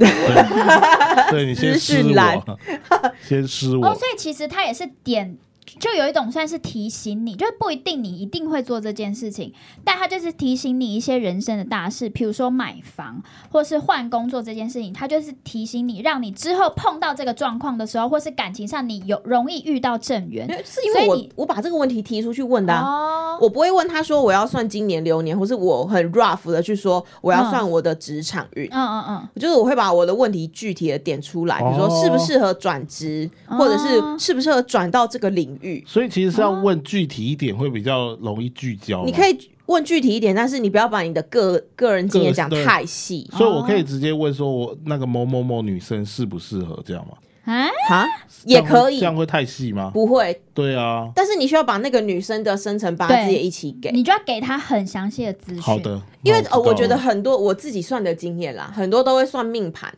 [1.30, 2.58] 对你先资施讯栏我，
[3.28, 3.96] 先施哦，我。
[3.96, 5.38] 所以其实他也是点，
[5.80, 9.54] 就有一种算是提醒你，就是不一定你一定会做这件事情，
[9.84, 20.48] 但他就是提醒你一些人生的大事，比如说买房或是换工作这件事情，他就是提醒你，让你之后碰到这个状况的时候，或是感情上你有容易遇到正缘。
[20.66, 22.82] 是因为我所以你我把这个问题提出去问的、啊。
[22.82, 28.68] 哦，我不会问他说我要算今年流年，或是我很 rough 的去说我要算我的职场运。
[28.72, 35.84] 嗯嗯嗯，就是我会把我的问题具体的点出来，比如说哦适不适合转职，哦或者是适不适合转到这个领域。
[35.88, 39.04] 所以其实是要问具体一点，会比较容易聚焦。
[39.06, 47.14] 你可以问具体一点，但是你不要把你的个个人经验讲太细所以我可以直接问说，我那个某某某女生适不适合这样吗？
[47.46, 48.06] 啊，哈，
[48.46, 49.92] 也可以这，样会太细吗？
[49.94, 50.42] 不会。
[50.54, 53.92] 对啊，但是你需要把那个女生的生辰八字对也一起给。
[53.92, 55.62] 你就要给她很详细的资讯。
[55.62, 59.94] 好，的，因为呃，那知道我觉得了很多我自己算的经验啦，很多都会算命盘，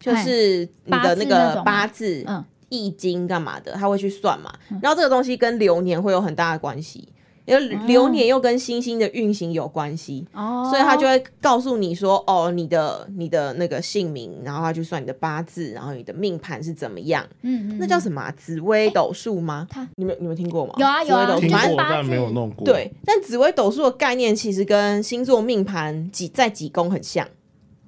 [0.00, 4.50] 就是你的那八字那个种吗八字、嗯易经干嘛的，他会去算嘛。
[4.80, 7.06] 然后这个东西跟流年会有很大的关系，
[7.44, 10.26] 因为流年又跟星星的运行有关系。
[10.32, 19.66] 哦，所以他就会告诉你说，哦，你的你的那个姓名，然后他就算你的八字，然后你的命盘是怎么样，嗯嗯，那叫什么啊、紫微斗数吗？
[19.70, 20.74] 他你们你们听过吗？
[20.78, 27.26] 有啊有啊紫微斗数听过，但没有弄过。，对，但紫微斗数的概念其实跟星座命盘几在几宫很像，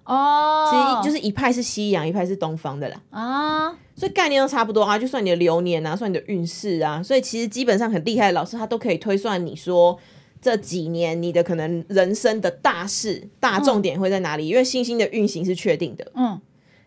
[0.05, 9.99] 哦，其实就是一派是西洋，一派是东方的啦，啊，所以概念都差不多啊，就算你的流年啊，算你的运势啊，所以其实基本上很厉害的老师他都可以推算你说。
[10.43, 14.47] 这几年你的可能人生的大事、大重点会在哪里？
[14.47, 16.39] 因为星星的运行是确定的，嗯，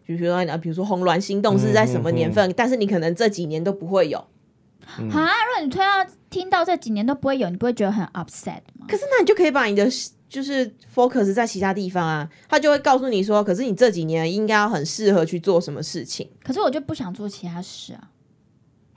[0.08, 4.20] 就比如说啊，比如说红鸾心动是在什么年份，但是你可能这几年都不会有。
[4.20, 8.86] 啊，如果你推到听到这几年都不会有，你不会觉得很 upset 吗？
[8.88, 9.90] 可是那你就可以把你的
[10.30, 16.30] 就是 focus 在其他地方啊，他就会告诉你说，可是你这几年应该要很适合去做什么事情。
[16.44, 18.02] 可是我就不想做其他事啊。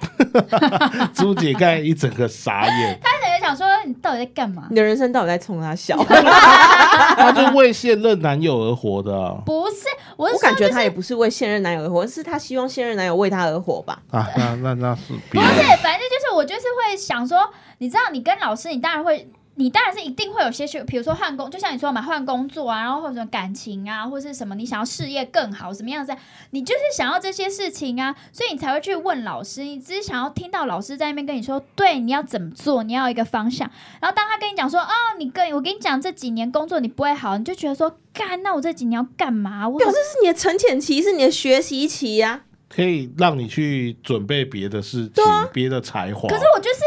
[1.12, 4.66] 朱姐刚才一整个傻眼， 他可能想说你到底在干嘛？
[4.70, 5.94] 你的人生到底在冲他笑？
[6.02, 9.42] 她就为现任男友而活的啊！
[9.44, 9.84] 不是，
[10.16, 14.00] 我是我感觉说就是他也不是为现任男友而活，是她希望现任男友为她而活吧？
[14.10, 15.46] 啊，那那那是不是，
[15.82, 17.38] 反正就是我就是会想说，
[17.76, 19.30] 你知道，你跟老师，你当然会。
[19.60, 26.16] 你当然是一定会有些去，比如说换工，就像你说嘛，换工作啊，然后或者感情啊，或是什么你想要事业更好，什么样子，
[26.52, 29.62] 你就是想要这些事情啊，所以你才会去问老师。
[29.62, 33.70] 你只是想要听到老师在那边跟你说，对，你要怎么做，你要一个方向。
[34.00, 39.68] 然后当他跟你讲说，哦，你跟我跟你讲这几年工作你不会好，你就觉得说，干，那我这几年要干嘛？
[39.68, 46.28] 我好表示是你的沉潜期，是你的学习期呀、可以让你去准备别的事情，别的才华。
[46.28, 46.80] 可是我就是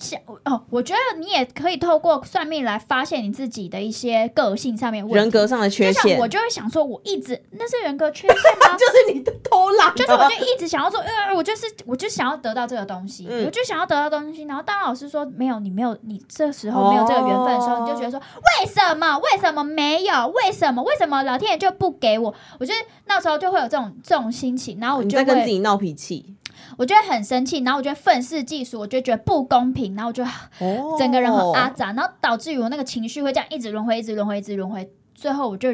[0.00, 8.76] 想哦，我觉得你也可以透过算命来发现你自己的一些个性上面问题人格上的缺陷就像我，就会想说，我一直那是人格缺陷吗？
[8.78, 14.44] 就是你的偷懒啊， 就是我就一直想要说，呃，我就是我就想要得到这个东西，嗯我就想要得到东西。
[14.44, 19.18] 然后当老师说没有，你没有，你这时候没有这个缘分的时候，哦你就觉得说为什么？
[19.18, 20.26] 为什么没有？
[20.28, 20.82] 为什么？
[20.82, 22.34] 为什么老天爷就不给我？
[22.60, 26.35] 我觉得那时候就会有这种这种心情，然后我就你在跟自会己闹脾气
[26.76, 30.96] 我就会很生气，然后我就会愤世嫉俗，我就觉得不公平，然后我就哦。
[30.98, 35.68] 整个人很阿杂，然后导致于我那个情绪会这样一直轮回，一直轮回，一直轮回，最后我就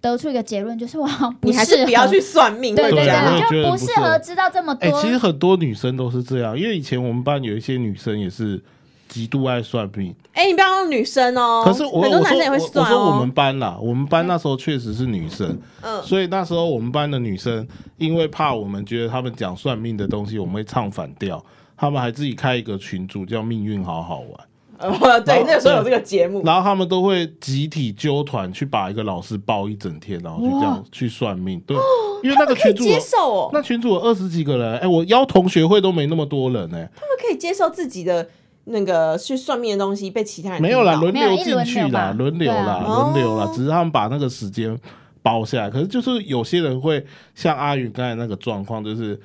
[0.00, 4.18] 得出一个结论，就是我好像不你还是适合不要去算命，对对对就不觉得不适合。
[4.18, 5.02] 知道这么哎、多。
[5.02, 8.62] 其实很多女生都是这样，因为以前我们班有一些女生也是
[9.10, 10.14] 极度爱算命。
[10.32, 12.88] 哎、你不要用女生哦，可是我很多男生也会算哦。
[12.88, 17.66] 我说我们班啦，我们班那时候确实是女生，嗯，所以那时候我们班的女生
[17.98, 21.44] 因为怕我们觉得他们讲算命的东西我们会唱反调，
[21.76, 24.30] 他们还自己开一个群组叫“命运好好玩
[24.78, 31.60] 呃， 对，那个时候有这个节”，目，然后他们都会集体纠团去把一个老师包一整天，然后去这样去算命。
[31.66, 31.76] 对，
[32.24, 38.26] 因为那个群主接受哦，那群主有二十几个人，哎、我邀同学会都没那么多人哎、他们可以接受自己的
[38.64, 44.78] 那个去算命的东西被其他人没有啦，轮流进去啦，轮流啦，轮流啦哦，只是他们把那个时间
[45.22, 45.70] 包下来。
[45.70, 49.20] 可是就是有些人会像阿宇刚才那个状况，就是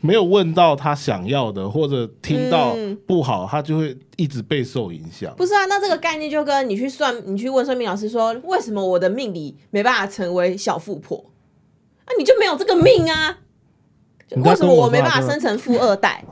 [0.00, 5.34] 没有问到他想要的，或者听到嗯不好，他就会一直备受影响。
[5.36, 11.24] 不是啊，那这个概念就跟你去算，你去问算命老师说，为什么我的命里没办法成为小富婆？
[12.04, 13.38] 啊，你就没有这个命啊？
[14.28, 16.24] 就为什么我我没办法生成富二代？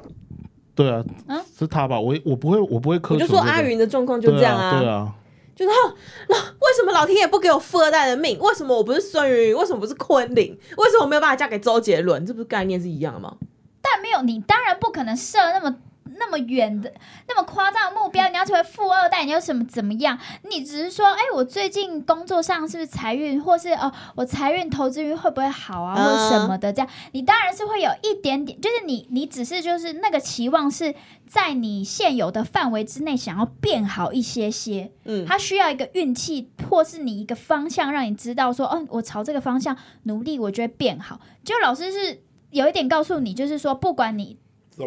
[0.75, 2.01] 对啊嗯，是他吧？
[2.01, 5.13] 我我不会，我不会苛求、我就说阿云的状况就这样啊对啊，
[5.55, 8.39] 就是为什么老天爷不给我富二代的命？
[8.39, 9.55] 为什么我不是孙云？
[9.55, 10.59] 为什么不是昆凌？
[10.77, 12.25] 为什么我没有办法嫁给周杰伦？
[12.25, 13.37] 这不是概念是一样的吗？
[13.83, 15.77] 但没有你，当然不可能设那么
[16.25, 16.93] 那么远的、
[17.27, 20.17] 那么夸张的目标，你要成为富二代，你要什么怎么样？
[20.49, 26.73] 你只是说，哎，我最近工作上是不是财运，或是哦，我财运、投资运会不会好啊，或者什么的？
[26.73, 30.95] 这样，你当然是会有一点点，就是你，你只是就是那个期望是
[31.27, 34.93] 在你现有的范围之内，想要变好一些些。
[35.05, 41.19] 嗯，它需要一个运气，或是你一个方向，让你知道说，哦，我朝这个方向努力，我就会变好。
[41.43, 44.39] 就老师是有一点告诉你，就是说，不管你。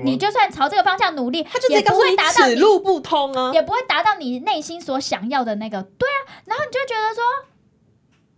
[0.04, 5.84] 你就算朝这个方向努力，他就不会达到此路不通啊，也不会达到你内心所想要的那个。
[5.84, 7.24] 对啊，然后你就觉得说，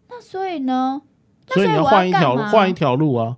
[0.09, 1.01] 那所以呢？
[1.47, 3.37] 所以你要换一条换一条路啊。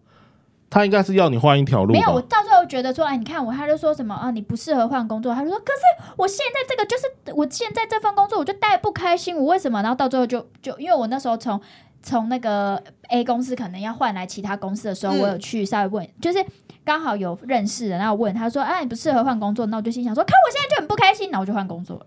[0.72, 1.94] 他应该是要你换一条路。
[1.94, 5.34] 没有，我到最后觉得说，哎，你看我，他就说什么啊，你不适合换工作。
[5.34, 9.82] 他就说，可是我现在这个就是我现在这份工作，我就待不开心，我为什么？
[9.82, 11.60] 然后到最后就就因为我那时候从
[12.04, 16.44] 从那个 A 公司可能要换来其他公司的时候，我有去稍微问，就是。
[16.90, 22.06] 刚好有认识的，然后问他说：“啊，你不适合换工作？”那我就心想说：“看我现在就很不开心。”然后我就换工作了。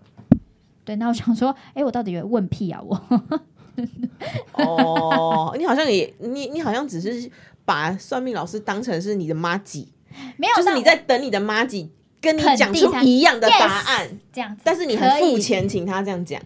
[0.83, 2.81] 对，那我想说：“哎，我到底有问屁啊？
[2.85, 3.01] 我？”
[4.61, 7.31] 哦，你好像也你你好像只是
[7.63, 9.87] 把算命老师当成是你的妈吉，
[10.35, 16.41] 没有，就是你在等你的妈吉跟你讲出一样的答案这样子，但是你很付钱请他这样讲。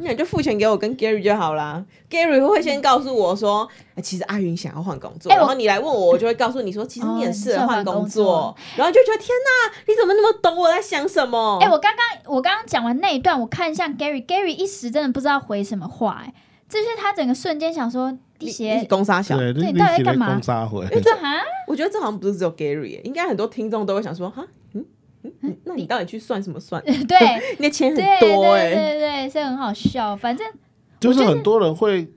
[0.00, 1.84] 那你就付钱给我跟 Gary 就好啦。
[2.08, 8.56] Gary 会先告诉我说：“哎，其实阿云想要换工作。”然后你来问我，我就会告诉你说：“其实你很适合换工作。
[8.76, 11.58] ”然后就觉得天哪，你怎么那么懂我在想什么？
[11.60, 16.22] 哎，我刚刚我刚刚讲完那一段，我看向 Gary，Gary 一时真的不知道回什么话。
[16.24, 16.32] 哎，
[16.68, 20.86] 这是他整个瞬间想说：“一些攻杀小，对，你到底在干嘛？”攻杀回。
[21.02, 24.46] 这 哈，我觉得这好像不是只有 Gary，应该很多听众都会想说：“哈。”
[25.64, 26.82] 那你到底去算什么算？
[26.84, 30.16] 对，那钱很多哎，对对对，是很好笑。
[30.16, 30.46] 反正
[31.00, 32.08] 就是很多人会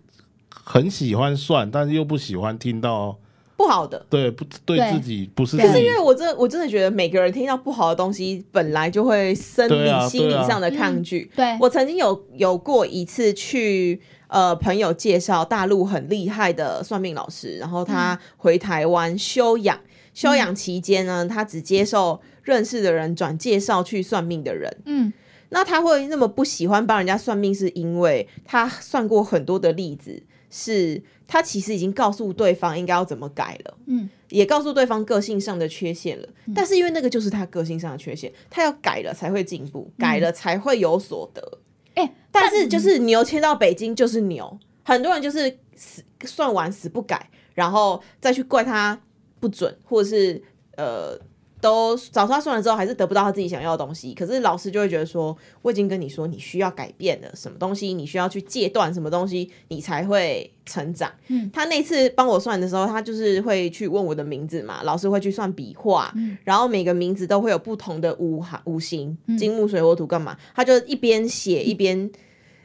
[0.50, 3.18] 很喜欢算，但是又不喜欢听到
[3.58, 4.06] 不好的。
[4.10, 5.58] 对，不对自己不是。
[5.58, 11.30] 就是因为我真我真的觉得每个人听到不好的东西，本来就会生理心理上的抗拒。
[11.36, 19.80] 对我曾经有有过一次去呃朋友介绍大陆很厉害的算命老师，然后他回台湾休养，
[20.14, 22.22] 休养期间呢，他只接受。
[22.43, 25.13] 认识的人转介绍去算命的人，嗯，
[25.49, 41.60] 那他会那么不喜欢帮人家算命，是因为他算过很多的例子，是他其实已经告诉对方应该要怎么改了，嗯，也告诉对方个性上的缺陷了，但是因为那个就是他个性上的缺陷，他要改了才会进步，改了才会有所得，
[41.93, 48.99] 哎，但是就是牛迁到北京就是牛，很多人就是死算完死不改，然后再去怪他
[49.39, 50.41] 不准，或者是
[50.75, 51.19] 呃。
[51.62, 54.13] 都找他算了之后，还是得不到他自己想要的东西。
[54.13, 61.10] 可是老师就会觉得说，我已经跟你说，你需要改变了什么东西，你需要去戒断什么东西，你才会成长。
[61.28, 70.36] 嗯，他那次帮我算的时候，他就是会去问我的名字嘛，老师会去算笔画，然后每个名字都会有不同的五行五行，金木水火土干嘛？
[70.56, 72.10] 他就一边写一边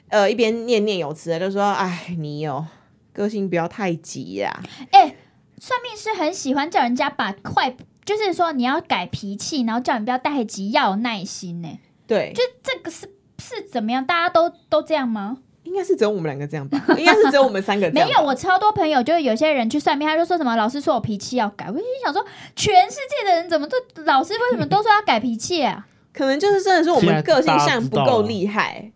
[0.08, 2.66] 呃一边念念有词，就说：“哎，你哦，
[3.12, 5.16] 个性不要太急呀。”哎，
[5.58, 7.76] 算命师很喜欢叫人家把快。
[8.06, 11.68] 就是说你要改脾气，然后叫你不要太急，要有耐心呢。
[12.06, 14.06] 对，就这个是是怎么样？
[14.06, 15.38] 大家都都这样吗？
[15.64, 16.80] 应该是只有我们两个这样吧？
[16.96, 17.90] 应该是只有我们三个。
[17.90, 21.66] 没有，我超多朋友，就是有些人去算命，他就说什么老师说我脾气要改。
[21.66, 25.84] 我就想说，全世界的人怎么都老师为什么都说要改脾气啊？
[26.12, 28.92] 可能就是真的是我们个性上不够厉害。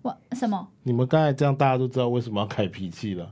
[0.00, 0.66] 我什么？
[0.84, 3.30] 你们刚才这样，大家都知道为什么要改脾气了。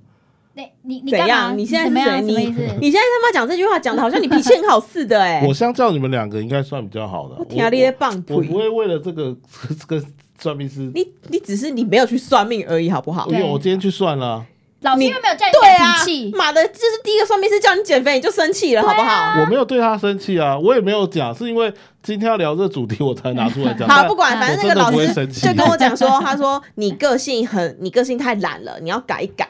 [0.57, 1.57] 那你你怎样？
[1.57, 2.23] 你现在是谁？
[2.23, 2.33] 你
[2.81, 5.45] 你现在他妈讲这句话讲的好像你脾气很好似的哎！
[5.47, 7.35] 我相较你们两个应该算比较好的。
[7.41, 9.37] 我听你棒，我不会为了这个
[9.81, 10.07] 这个
[10.39, 10.91] 算命师。
[10.95, 13.29] 你你只是你没有去算命而已，好不好？
[13.31, 14.45] 有，我今天去算了。
[14.83, 19.41] 老师又没有叫你改脾气，妈的，这是第一个算命师叫你减肥，你就生气了，好不好？
[19.41, 23.89] 我没有对他生气啊，我也没有讲，是因为今天要聊这主题，我才拿出来讲。
[23.89, 29.49] 好， 不管，反正那个老师就跟我讲说，他说你个性很，你个性太懒了，你要改一改。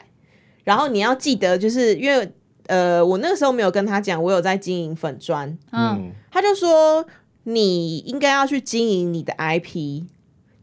[0.65, 2.29] 然后你要记得，就是因为
[2.67, 7.05] 呃，我那个时候没有跟他讲，我有在经营粉砖，嗯，他就说
[7.43, 10.01] 你应该要去经营你的 IP，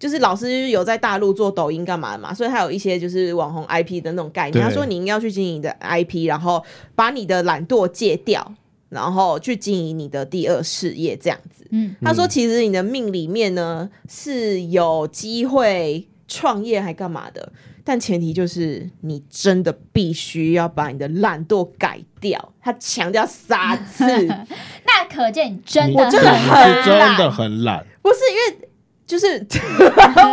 [0.00, 4.60] 就是老师有在大陆做抖音干嘛的嘛，所以他有一些就是网红 IP 的那种概念。
[4.60, 6.64] 他说你应该要去经营你的 IP，然后
[6.96, 8.52] 把你的懒惰戒掉，
[8.88, 11.64] 然后去经营你的第二事业这样子。
[11.70, 17.52] 嗯，他说其实你的命里面呢是有机会创业还干嘛的。
[17.84, 22.52] 但前提就是你真的必须要把你的懒惰改掉。
[22.60, 24.04] 他强调三次，
[24.86, 27.84] 那可见你真的真的很真的很懒。
[28.00, 28.68] 不是因为
[29.04, 29.26] 就是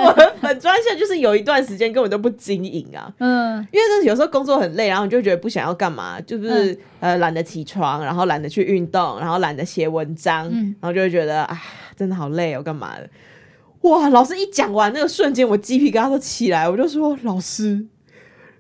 [0.05, 11.61] 我的粉专线就是有一段时间根本都不经营啊，嗯，因为是有时候工作很累，然后你就觉得不想要干嘛，就是呃懒得起床，然后懒得去运动，然后懒得写文章，然后就会觉得啊，
[11.97, 13.09] 真的好累哦，干嘛的？
[13.81, 17.85] 哇，老师一讲完那个瞬间，我鸡皮疙瘩都起来，我就说老师，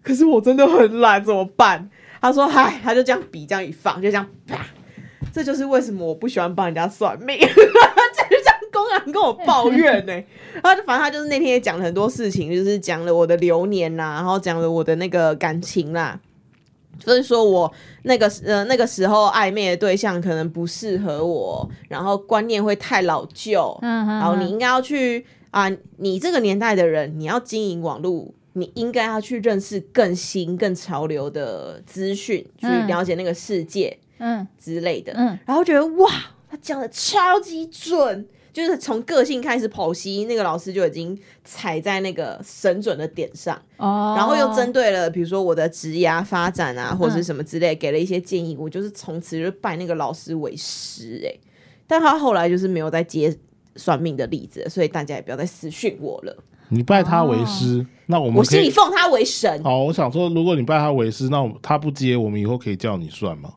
[0.01, 1.89] 可是我真的很懒，怎么办？
[2.21, 4.65] 他说嗨，他就这样笔这样一放，就这样啪，
[5.33, 7.37] 这就是为什么我不喜欢帮人家算命。
[8.71, 10.13] 公然跟我抱怨呢，
[10.63, 16.17] 然后反正他就是那天也讲了很多事情，就是讲了我的流年呐，然后讲了我的那个感情啦，
[16.99, 17.71] 就是说我
[18.03, 34.45] 那个呃那个时候暧昧的对象可能不适合我，然后观念会太老旧，嗯，然后你应该要去啊，你这个年代的人，你要经营网络，你应该要去认识更新、更潮流的资讯，去了解那个世界，嗯。
[34.59, 36.11] 之类的，嗯，然后觉得哇，
[36.51, 38.27] 他讲的超级准。
[38.51, 48.57] 就是从个性开始剖析，那个老师就已经踩在那个神准的点上，哦，然后又针对了，比如说我的职涯发展啊，或者是什么之类，给了一些建议。
[48.57, 51.33] 我就是从此就拜那个老师为师，哎，
[51.87, 53.37] 但他后来就是没有再接
[53.75, 56.35] 算命的例子，所以大家也不要再私讯我了。
[56.71, 59.63] 你拜他为师，那我们我心里奉他为神。
[59.63, 63.53] 好，我想说，如果你拜他为师，那他不接，我们以后可以叫你算吗？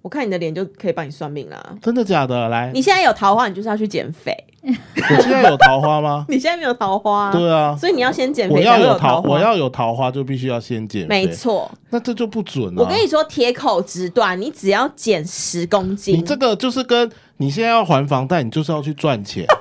[0.00, 2.48] 我看你的脸就可以帮你算命啦，真的假的？
[2.48, 4.34] 来，你现在有桃花，你就是要去减肥。
[4.62, 6.24] 我现在有桃花吗？
[6.28, 8.54] 你现在没有桃花，对啊，所以你要先减肥。
[8.54, 11.08] 我要有桃，我要有桃花，就必须要先减肥。
[11.08, 12.82] 没错，那这就不准了。
[12.82, 19.44] 我跟你说，铁口直断，你只要减十公斤，你这个就是跟你现在要还房贷，你就是要去赚钱。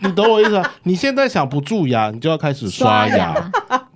[0.00, 0.62] 你懂我意思？
[0.82, 3.34] 你现在想不蛀牙，你就要开始刷牙。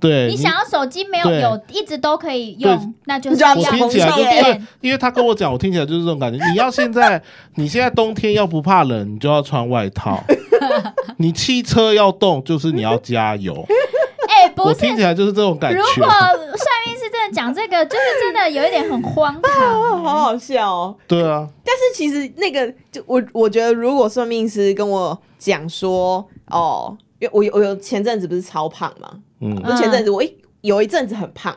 [0.00, 6.44] 对，你想要手机没有有一直都可以用，那就是我听起来就对，因为他跟我讲，我听起来就是这种感觉。
[6.50, 7.20] 你要现在，
[7.56, 10.22] 你现在冬天要不怕冷，你就要穿外套。
[11.18, 13.66] 你汽车要动，就是你要加油。
[14.28, 15.78] 哎，不是，我听起来就是这种感觉。
[15.78, 20.94] 如果算命师真的讲这个，就是真的有一点很荒唐， 好好笑哦。
[21.08, 29.22] 对啊，但是其实那个，就我我觉得，如果算命师跟我讲说，哦，因为我我有前阵子不是超胖嘛。
[29.40, 31.56] 嗯，就前阵子我一有一阵子很胖，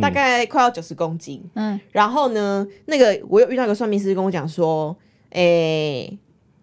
[0.00, 1.42] 大概快要九十公斤。
[1.54, 4.96] 嗯，然后呢，那个我有遇到一个算命师跟我讲说，
[5.30, 6.18] 诶，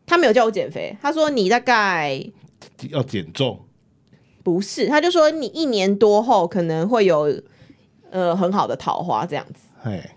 [0.06, 2.24] 他没有叫我减肥，他说你大概
[2.90, 3.60] 要减重，
[4.44, 7.42] 不是，他就说你一年多后可能会有
[8.10, 9.63] 呃很好的桃花这样子。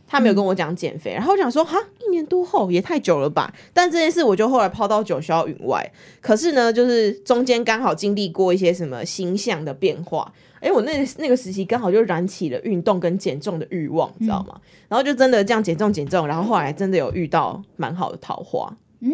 [0.06, 3.52] 他没有跟我讲减肥，然后我想说哈，一年多后也太久了吧？
[3.72, 5.84] 但这件事我就后来抛到九霄云外。
[6.20, 14.60] 可是呢，就是中间刚好经历过一些什么星象的变化，哎，我那那个时期刚好就燃起了运动跟减重的欲望，你知道吗？
[14.88, 18.72] 然后就真的这样减重减重，然后后来真的有遇到蛮好的桃花。
[19.00, 19.12] 嗯，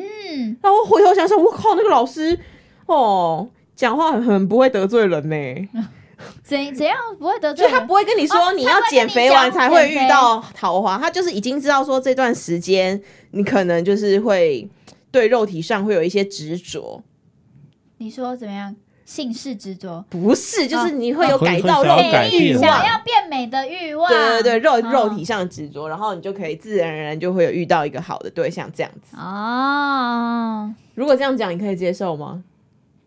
[0.62, 2.38] 然后回头想想，我靠，那个老师
[2.86, 5.68] 哦，讲话很很不会得罪人呢。
[6.42, 7.68] 怎怎样不会得罪？
[7.70, 13.00] 他不会跟你说你要减肥完才会遇到桃花，他就是已经知道说这段时间
[13.32, 14.68] 你可能就是会
[15.10, 17.02] 对肉体上会有一些执着。
[17.98, 18.74] 你说怎么样？
[19.04, 20.02] 性是执着？
[20.08, 21.96] 不是，就是你会有改造肉
[22.30, 24.08] 体欲望，想要变美的欲望。
[24.08, 29.16] 对对对，肉肉体上的执着，然后你就可以自然而然就会有遇到一个好的对象这样子。
[29.16, 32.42] 哦，如果这样讲，你可以接受吗？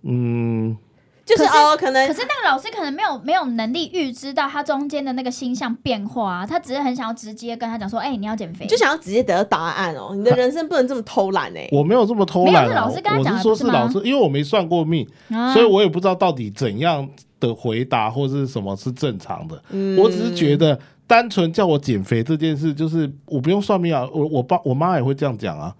[0.03, 0.77] 嗯。
[1.25, 10.11] 就是哦，可能可是那个老师可能没有没有能力预知到他中间的那个星象变化啊，他只是很想要直接跟他讲说，哎，你要减肥，就想要直接得到答案哦。
[10.15, 11.67] 你的人生不能这么偷懒哎。
[11.71, 15.07] 我没有这么偷懒，老师跟他讲，我是说是老师，因为我没算过命，
[15.51, 17.09] 所以我也不知道到底怎样
[17.39, 19.59] 的回答或者是什么是正常的。
[19.97, 24.07] 我只是觉得单纯叫我减肥这件事，就是我不用算命啊。
[24.13, 25.73] 我我爸我妈也会这样讲啊。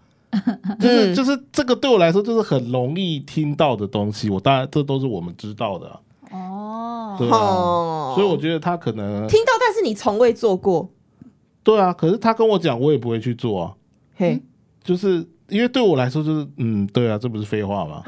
[0.80, 6.00] 就是就是这个对我来说就是很容易听到的东西，我当然这都是我们知道的
[6.32, 10.90] 哦，对啊，所以我觉得他可能听到，但是你从未做过，
[11.64, 13.74] 对啊，可是他跟我讲，我也不会去做啊，
[14.16, 14.42] 嘿，
[14.84, 18.04] 就是因为对我来说就是嗯，对啊，这不是废话吗？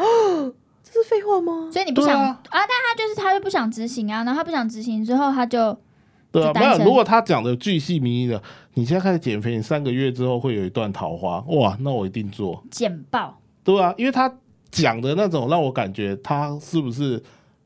[0.84, 1.70] 这是废话吗？
[1.72, 2.40] 所以你不想啊？
[2.50, 5.78] 但他就是他就不想执行啊，然后他不想执行之后他就。
[6.42, 6.86] 对啊，没有。
[6.86, 8.42] 如果他讲的巨细靡遗的，
[8.74, 12.64] 你现在开始减肥，你三个月之后会有一段桃花，哇，那我一定做。
[12.72, 13.40] 减爆。
[13.64, 14.34] 对啊，因为他
[14.72, 17.22] 讲的那种让我感觉他是不是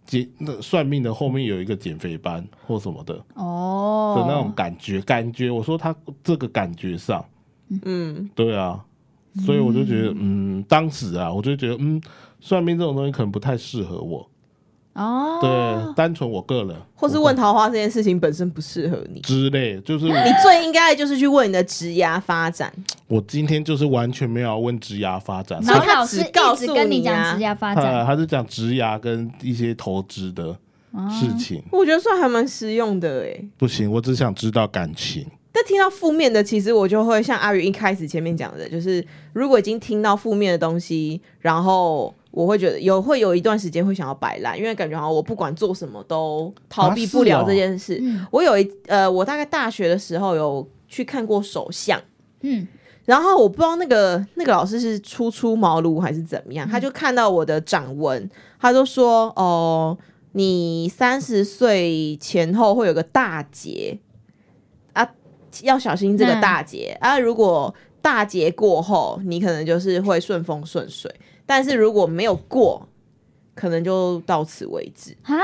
[0.05, 7.23] 减那算命的后面有一个减肥班或什么的哦的那种感觉，感觉我说他这个感觉上，
[7.83, 8.83] 嗯，对啊，
[9.45, 12.01] 所以我就觉得，嗯，当时啊，我就觉得，嗯，
[12.39, 14.27] 算命这种东西可能不太适合我。
[14.93, 22.69] 哦，对，单纯我个人，或是问桃花这件事情本身不适合你之类，就是你最应该的就是去问你的职涯发展。
[23.07, 30.53] 我今天就是完全没有问职涯发展，然后老师一直跟你讲职涯发展，他是讲职涯跟一些投资的
[31.09, 31.63] 事情。
[31.71, 33.45] 我觉得算还蛮实用的哎。
[33.57, 35.25] 不行，我只想知道感情。
[35.53, 42.13] 但听到负面的，其实我就会像阿宇一开始前面讲的，就是如果已经听到负面的东西，然后。
[42.31, 48.01] 我会觉得有会有一段时间会想要摆烂，因为感觉好像我不管做什么都逃避不了这件事。
[48.31, 52.01] 我有一呃，我大概大学的时候有去看过手相，
[52.39, 52.65] 嗯，
[53.03, 58.29] 然后我不知道那个那个老师是初出茅庐还是怎么样，他就看到我的掌纹，
[58.59, 59.97] 他就说：“哦，
[60.31, 63.99] 你三十岁前后会有个大劫
[64.93, 65.05] 啊，
[65.63, 67.19] 要小心这个大劫啊。
[67.19, 71.13] 如果大劫过后，你可能就是会顺风顺水。”
[71.45, 72.87] 但是如果没有过，
[73.53, 75.37] 可能就到此为止啊。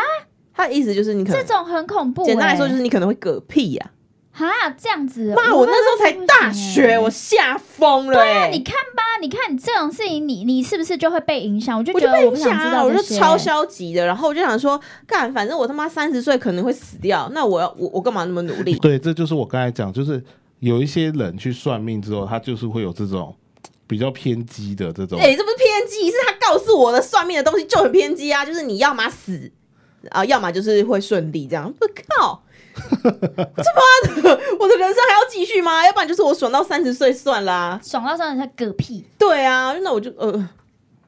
[0.54, 2.26] 他的意思就是你可能这种很恐怖。
[2.26, 3.92] 简单来说就是你可能会嗝屁呀。
[4.32, 4.46] 啊，
[4.78, 5.34] 这样子。
[5.36, 8.14] 妈，我那时候才大学，我吓疯了。
[8.14, 11.78] 对啊，你看吧，你看你这种事情，你你是不是就会被影响？
[11.78, 14.06] 我就觉得我不想知道我就超消极的。
[14.06, 18.78] 然后我就想说，干，反正我他妈三十岁可能会死掉，那我要我我干嘛那么努力？
[18.78, 20.24] 对，这就是我刚才讲，就是
[20.60, 23.36] 有一些人去算命之后，他就是会有这种。
[23.88, 29.50] 比较偏激的这种，哎，这不是偏激，是他告诉我的算命的东西就很偏激啊，就是你要么死
[30.10, 31.74] 啊，要么就是会顺利这样。
[31.80, 32.44] 我靠，
[32.76, 35.86] 这妈的，我的人生还要继续吗？
[35.86, 39.06] 要不然就是我爽到三十岁算啦，爽到三十岁嗝屁。
[39.18, 40.50] 对啊，那我就呃，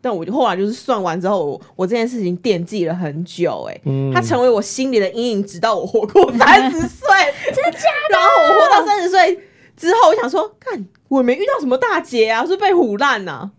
[0.01, 3.81] 但我就后来就是算完之后，我我这件事情惦记了很久，哎，
[4.13, 7.07] 它成为我心里的阴影，直到我活过三十岁，
[7.53, 8.17] 真的假的？
[8.17, 9.39] 然后我活到三十岁
[9.79, 10.85] 之后，我想说，看。
[11.07, 13.49] 我没遇到什么大劫啊，是被唬烂呐。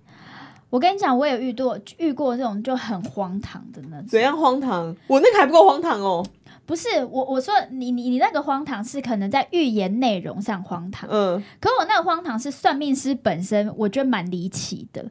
[0.68, 4.06] 我跟你讲，我也遇过遇过这种就很荒唐的那种。
[4.06, 4.94] 怎样荒唐？
[5.08, 6.24] 我那个还不够荒唐哦。
[6.64, 15.04] 不是我，我说你你你那个荒唐是可能在预言内容上荒唐，嗯，可我那个荒唐是算命师本身，我觉得蛮离奇的。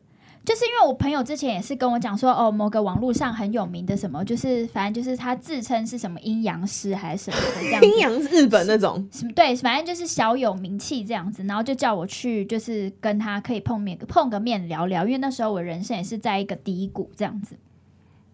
[0.49, 7.81] 就是因为我朋友之前也是跟我讲说，哦，某个网络上很有名的什么，就是反正就是他自称是什么阴阳师还是什么的这样。
[7.83, 17.55] 阴阳日本那种什么对，反正就是小有名气这样子，然后就叫我去，就是跟他可以碰面碰个面聊聊，因为那时候我人生也是在一个低谷这样子。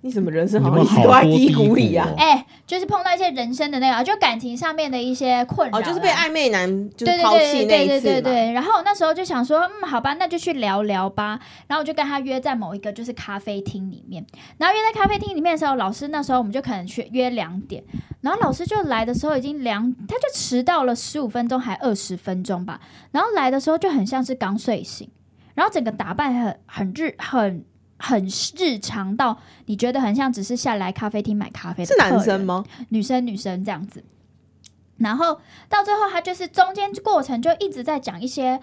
[0.06, 2.08] 你怎么人生好像一直都在低谷里啊？
[2.16, 11.39] 哎，就是碰到一些人生的那个，就感情上面的一些困扰，就是被暧昧男就是抛弃那一次对，然后那时候就想说，嗯，好吧，那就去聊聊吧。
[11.66, 14.24] 然后我就跟他约在某一个就是咖啡厅里面。
[14.60, 17.84] 然后约在咖啡厅里面的时候，老师那时候我们就可能去约两点。
[18.22, 22.80] 然后老师就来的时候已经两，他就迟到了十五分钟还二十分钟吧。
[23.10, 25.10] 然后来的时候就很像是刚睡醒，
[25.56, 27.66] 然后整个打扮很很日很。
[27.98, 28.28] 很
[28.58, 29.38] 日常到
[29.68, 32.64] 你觉得很像只是下来咖啡厅买咖啡是男生吗？
[32.89, 34.04] 女生女生这样子，
[34.98, 35.39] 然后
[35.70, 38.60] 到最后他就是中间过程就一直在讲一些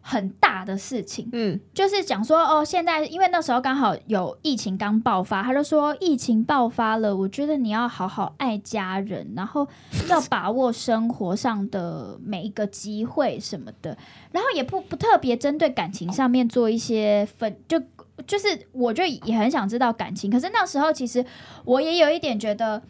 [0.00, 9.68] 很大的事情，嗯，就是讲说哦，现在因为那时候刚好有疫情刚爆发，他就说疫情爆发了，我觉得你要好好爱家人，然后
[10.08, 13.96] 要把握生活上的每一个机会什么的，
[14.32, 17.78] 然后也不不特别针对感情上面做一些分就。
[18.26, 21.24] 就是，我就也很想知道感情，可是那时候其实
[21.64, 22.82] 我也有一点觉得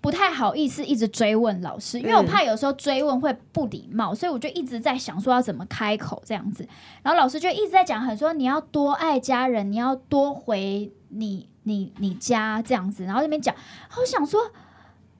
[0.00, 6.66] 不太好意思一直追问老师，因为我怕有时候追问会不礼貌，所以我就一直在想说要怎么开口这样子。
[7.02, 13.04] 然后老师就一直在讲，很说你要多爱家人，你要多回你你你家这样子。
[13.04, 13.54] 然后那边讲，
[13.88, 14.40] 好想说。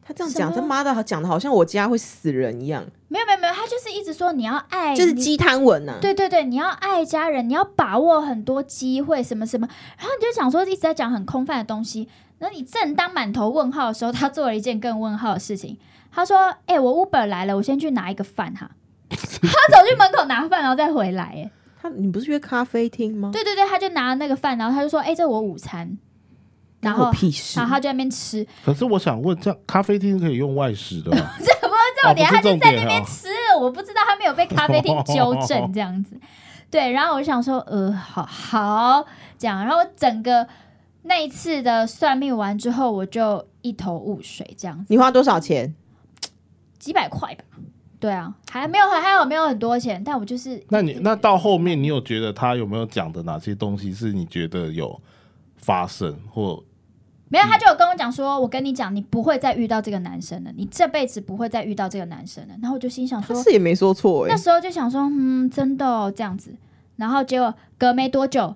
[0.04, 2.84] 他这样讲，他妈的讲的好像我家会死人一样。
[3.08, 5.98] 没有没有没有，他就是一直说你要爱，就是鸡汤文呢。
[6.00, 9.68] 对对对，你要爱家人，你要把握很多机会，什么什么。
[9.98, 12.08] 然后你就想说一直在讲很空泛的东西。
[12.38, 15.78] 然后你正当满头问号的时候，他做了一件更问号的事情。
[16.10, 18.70] 他说：“哎，我 Uber 来了，我先去拿一个饭哈。
[19.08, 21.22] ”他走去门口拿饭，然后再回来。
[21.22, 21.50] 哎，
[21.80, 23.30] 他你不是约咖啡厅吗？
[23.32, 25.96] 对对对，他就拿那个饭，然后他就说：“哎，这我午餐。”
[26.82, 27.10] 然后，
[27.54, 28.46] 然后他就在那边吃。
[28.64, 31.30] 可是我想问，这样咖啡厅可以用外食的吗？
[31.38, 33.28] 这不是重点，他就在那边吃。
[33.60, 36.18] 我不知道他没有被咖啡厅纠正这样子。
[36.68, 39.06] 对，然后我就想说，呃，好好
[39.38, 39.64] 这样。
[39.64, 40.48] 然后整个
[41.02, 44.86] 那一次的算命完之后，我就一头雾水这样子。
[44.88, 45.72] 你花多少钱？
[46.80, 47.44] 几百块吧。
[48.00, 50.60] 对啊，还没有还还有没有很多钱，但我就是。
[50.70, 55.00] 那你那到后面，你有觉得他有没有讲的哪些东西是你觉得有
[55.56, 56.60] 发生或？
[57.32, 66.54] 没有，他就有跟我讲说：“我跟你讲，你不会再遇到这个男生了，你这辈子不会再遇到这个男生了。”然后我就心想说：“是也没说错。”那时候就想说：“嗯，真的哦，这样子。”
[66.96, 68.54] 然后结果隔没多久，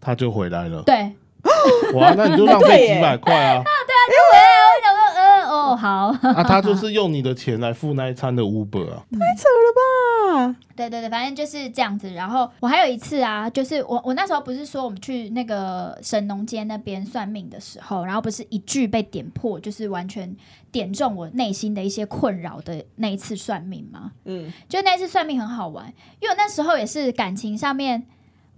[0.00, 0.82] 他就回来了。
[0.84, 1.12] 对，
[1.94, 3.58] 哇，那你就浪费几百块啊！
[3.58, 4.16] 啊，对啊，回来。
[4.16, 4.69] 我想说，呃，
[5.72, 6.06] 哦，好。
[6.28, 10.56] 啊，他就是用你的钱来付那一餐的 Uber 啊，太扯了吧？
[10.76, 12.10] 对对对，反正就是这样子。
[12.12, 20.34] 然后我还有一次啊，就是我我那时候不是说我们去那个神农街那边算命的时候，然后不是一句被点破，就是完全
[20.72, 24.12] 点中我内心的一些困扰的那一次算命吗？
[24.24, 25.86] 嗯，就那次算命很好玩，
[26.20, 28.06] 因为我那时候也是感情上面。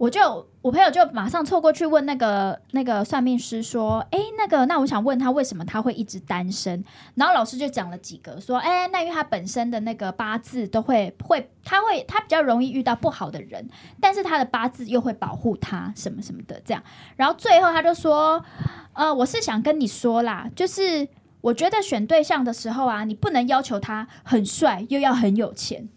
[0.03, 6.83] 我就我朋友就马上凑过去问那个那个算命师说：“哎，那个那我想问他为什么他会一直单身？”
[7.15, 13.65] 然后老师就讲了几个说：“哎，那因为他本身的那个八字都会会他会他比较容易遇到不好的人，
[14.01, 16.83] 但是他的八字又会保护他什么什么的这样。”
[17.15, 18.43] 然后最后他就说
[18.91, 21.07] ：“呃，我是想跟你说啦，就是
[21.39, 25.87] 我觉得选对象的时候啊，你不能要求他很帅又要很有钱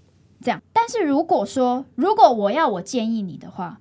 [0.40, 0.62] 这样。
[0.72, 3.80] 但是如果说如果我要我建议你的话。”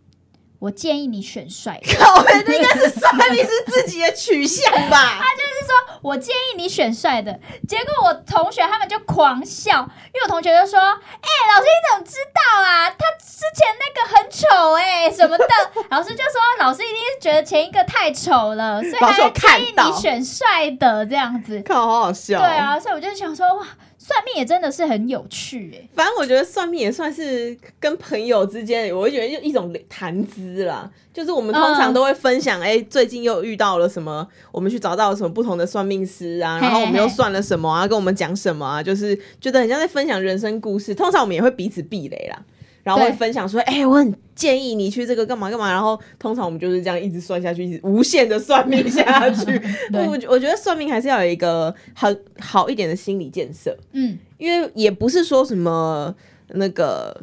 [0.65, 1.79] 我建议你选帅。
[1.99, 5.17] 靠，这应该是算命是自己的取向吧？
[5.21, 9.81] 他就是说我建议你选帅的，结果我同学他们就狂笑，
[10.13, 12.89] 因为我同学就说：“哎，老师你怎么知道啊？
[12.89, 15.45] 他之前那个很丑哎什么的。”
[15.91, 22.39] 老师就说：“老师一定是觉得前一个太丑了，所以他建议你选帅的这样子。”靠，好好笑。
[22.39, 23.67] 对啊，所以我就想说哇。
[24.07, 30.87] 算命也真的是很有趣哎，反正我觉得算命也算是跟朋友之间，我会觉得就一种谈资啦。
[31.11, 40.93] 就是我们通常都会分享，哎，最近又遇到了什么，我们去找到了什么不同的算命师啊，然后我们又算了什么啊，跟我们讲什么啊，就是觉得很像在分享人生故事。
[40.93, 42.39] 通常我们也会彼此避雷啦。
[42.85, 45.71] 然后会分享说，哎，我很建议你去这个干嘛干嘛。
[45.71, 49.59] 然后通常我们就是这样一直算下去，一直无限的算命下去。
[49.91, 53.75] 我我觉得算命还是要有一个很好一点的心理建设。
[53.93, 56.13] 嗯，因为也不是说什么
[56.49, 57.19] 那个，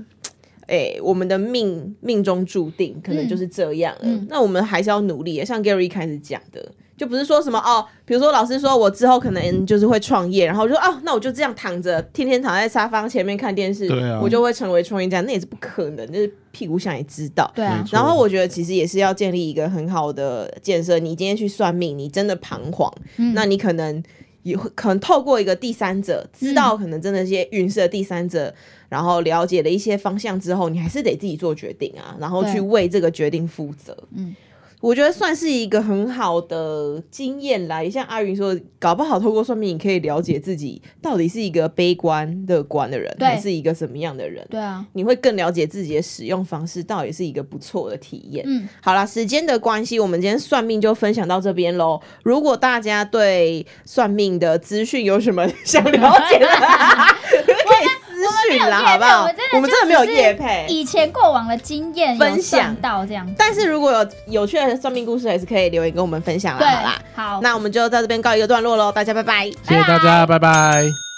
[0.66, 4.20] 哎，我们的命命中注定可能就是这样了。
[4.28, 5.44] 那我们还是要努力。
[5.44, 6.72] 像 Gary 一开始讲的。
[6.96, 13.88] 就不是说什么哦，比如说老师说我之后可能就是会创业，然后我就哦，那我就这样躺着，天天躺在沙发前面看电视，
[14.22, 17.50] 我就会成为创业家，那也是不可能，就是屁股想也知道。
[17.54, 17.84] 对啊。
[17.90, 20.98] 然后我觉得其实也是要建立一个很好的建设。
[20.98, 22.92] 你今天去算命，你真的彷徨，
[23.34, 24.00] 那你可能
[24.42, 28.54] 也会可能透过一个第三者，知道可能真的一些运势第三者，
[28.88, 33.96] 然后了解了一些方向之后，你还是得自己做决定啊，然后去为这个决定负责。
[34.14, 34.36] 嗯。
[34.82, 44.44] 我觉得算是一个很好的经验来，像阿云说，搞不好透过算命，你可以了解自己到底是一个悲观乐观的人，还是一个什么样的人。
[44.50, 48.44] 对啊，你会更了解自己的使用方式，到底是一个不错的体验。
[48.44, 52.00] 嗯，好啦，时间的关系，我们今天算命就分享到这边喽。
[52.24, 56.46] 如果大家对算命的资讯有什么想了解的，
[57.46, 58.01] 资
[58.48, 59.28] 讯啦，好不好？
[59.54, 63.28] 我们真的没有夜配，以前过往的经验分享到这样。
[63.38, 66.66] 但是如果有有趣的算命故事，还是可以留言跟我们分享啦。
[66.66, 71.11] 好啦，好，那我们就在这边告一个段落喽，大家拜拜，谢谢大家，拜拜。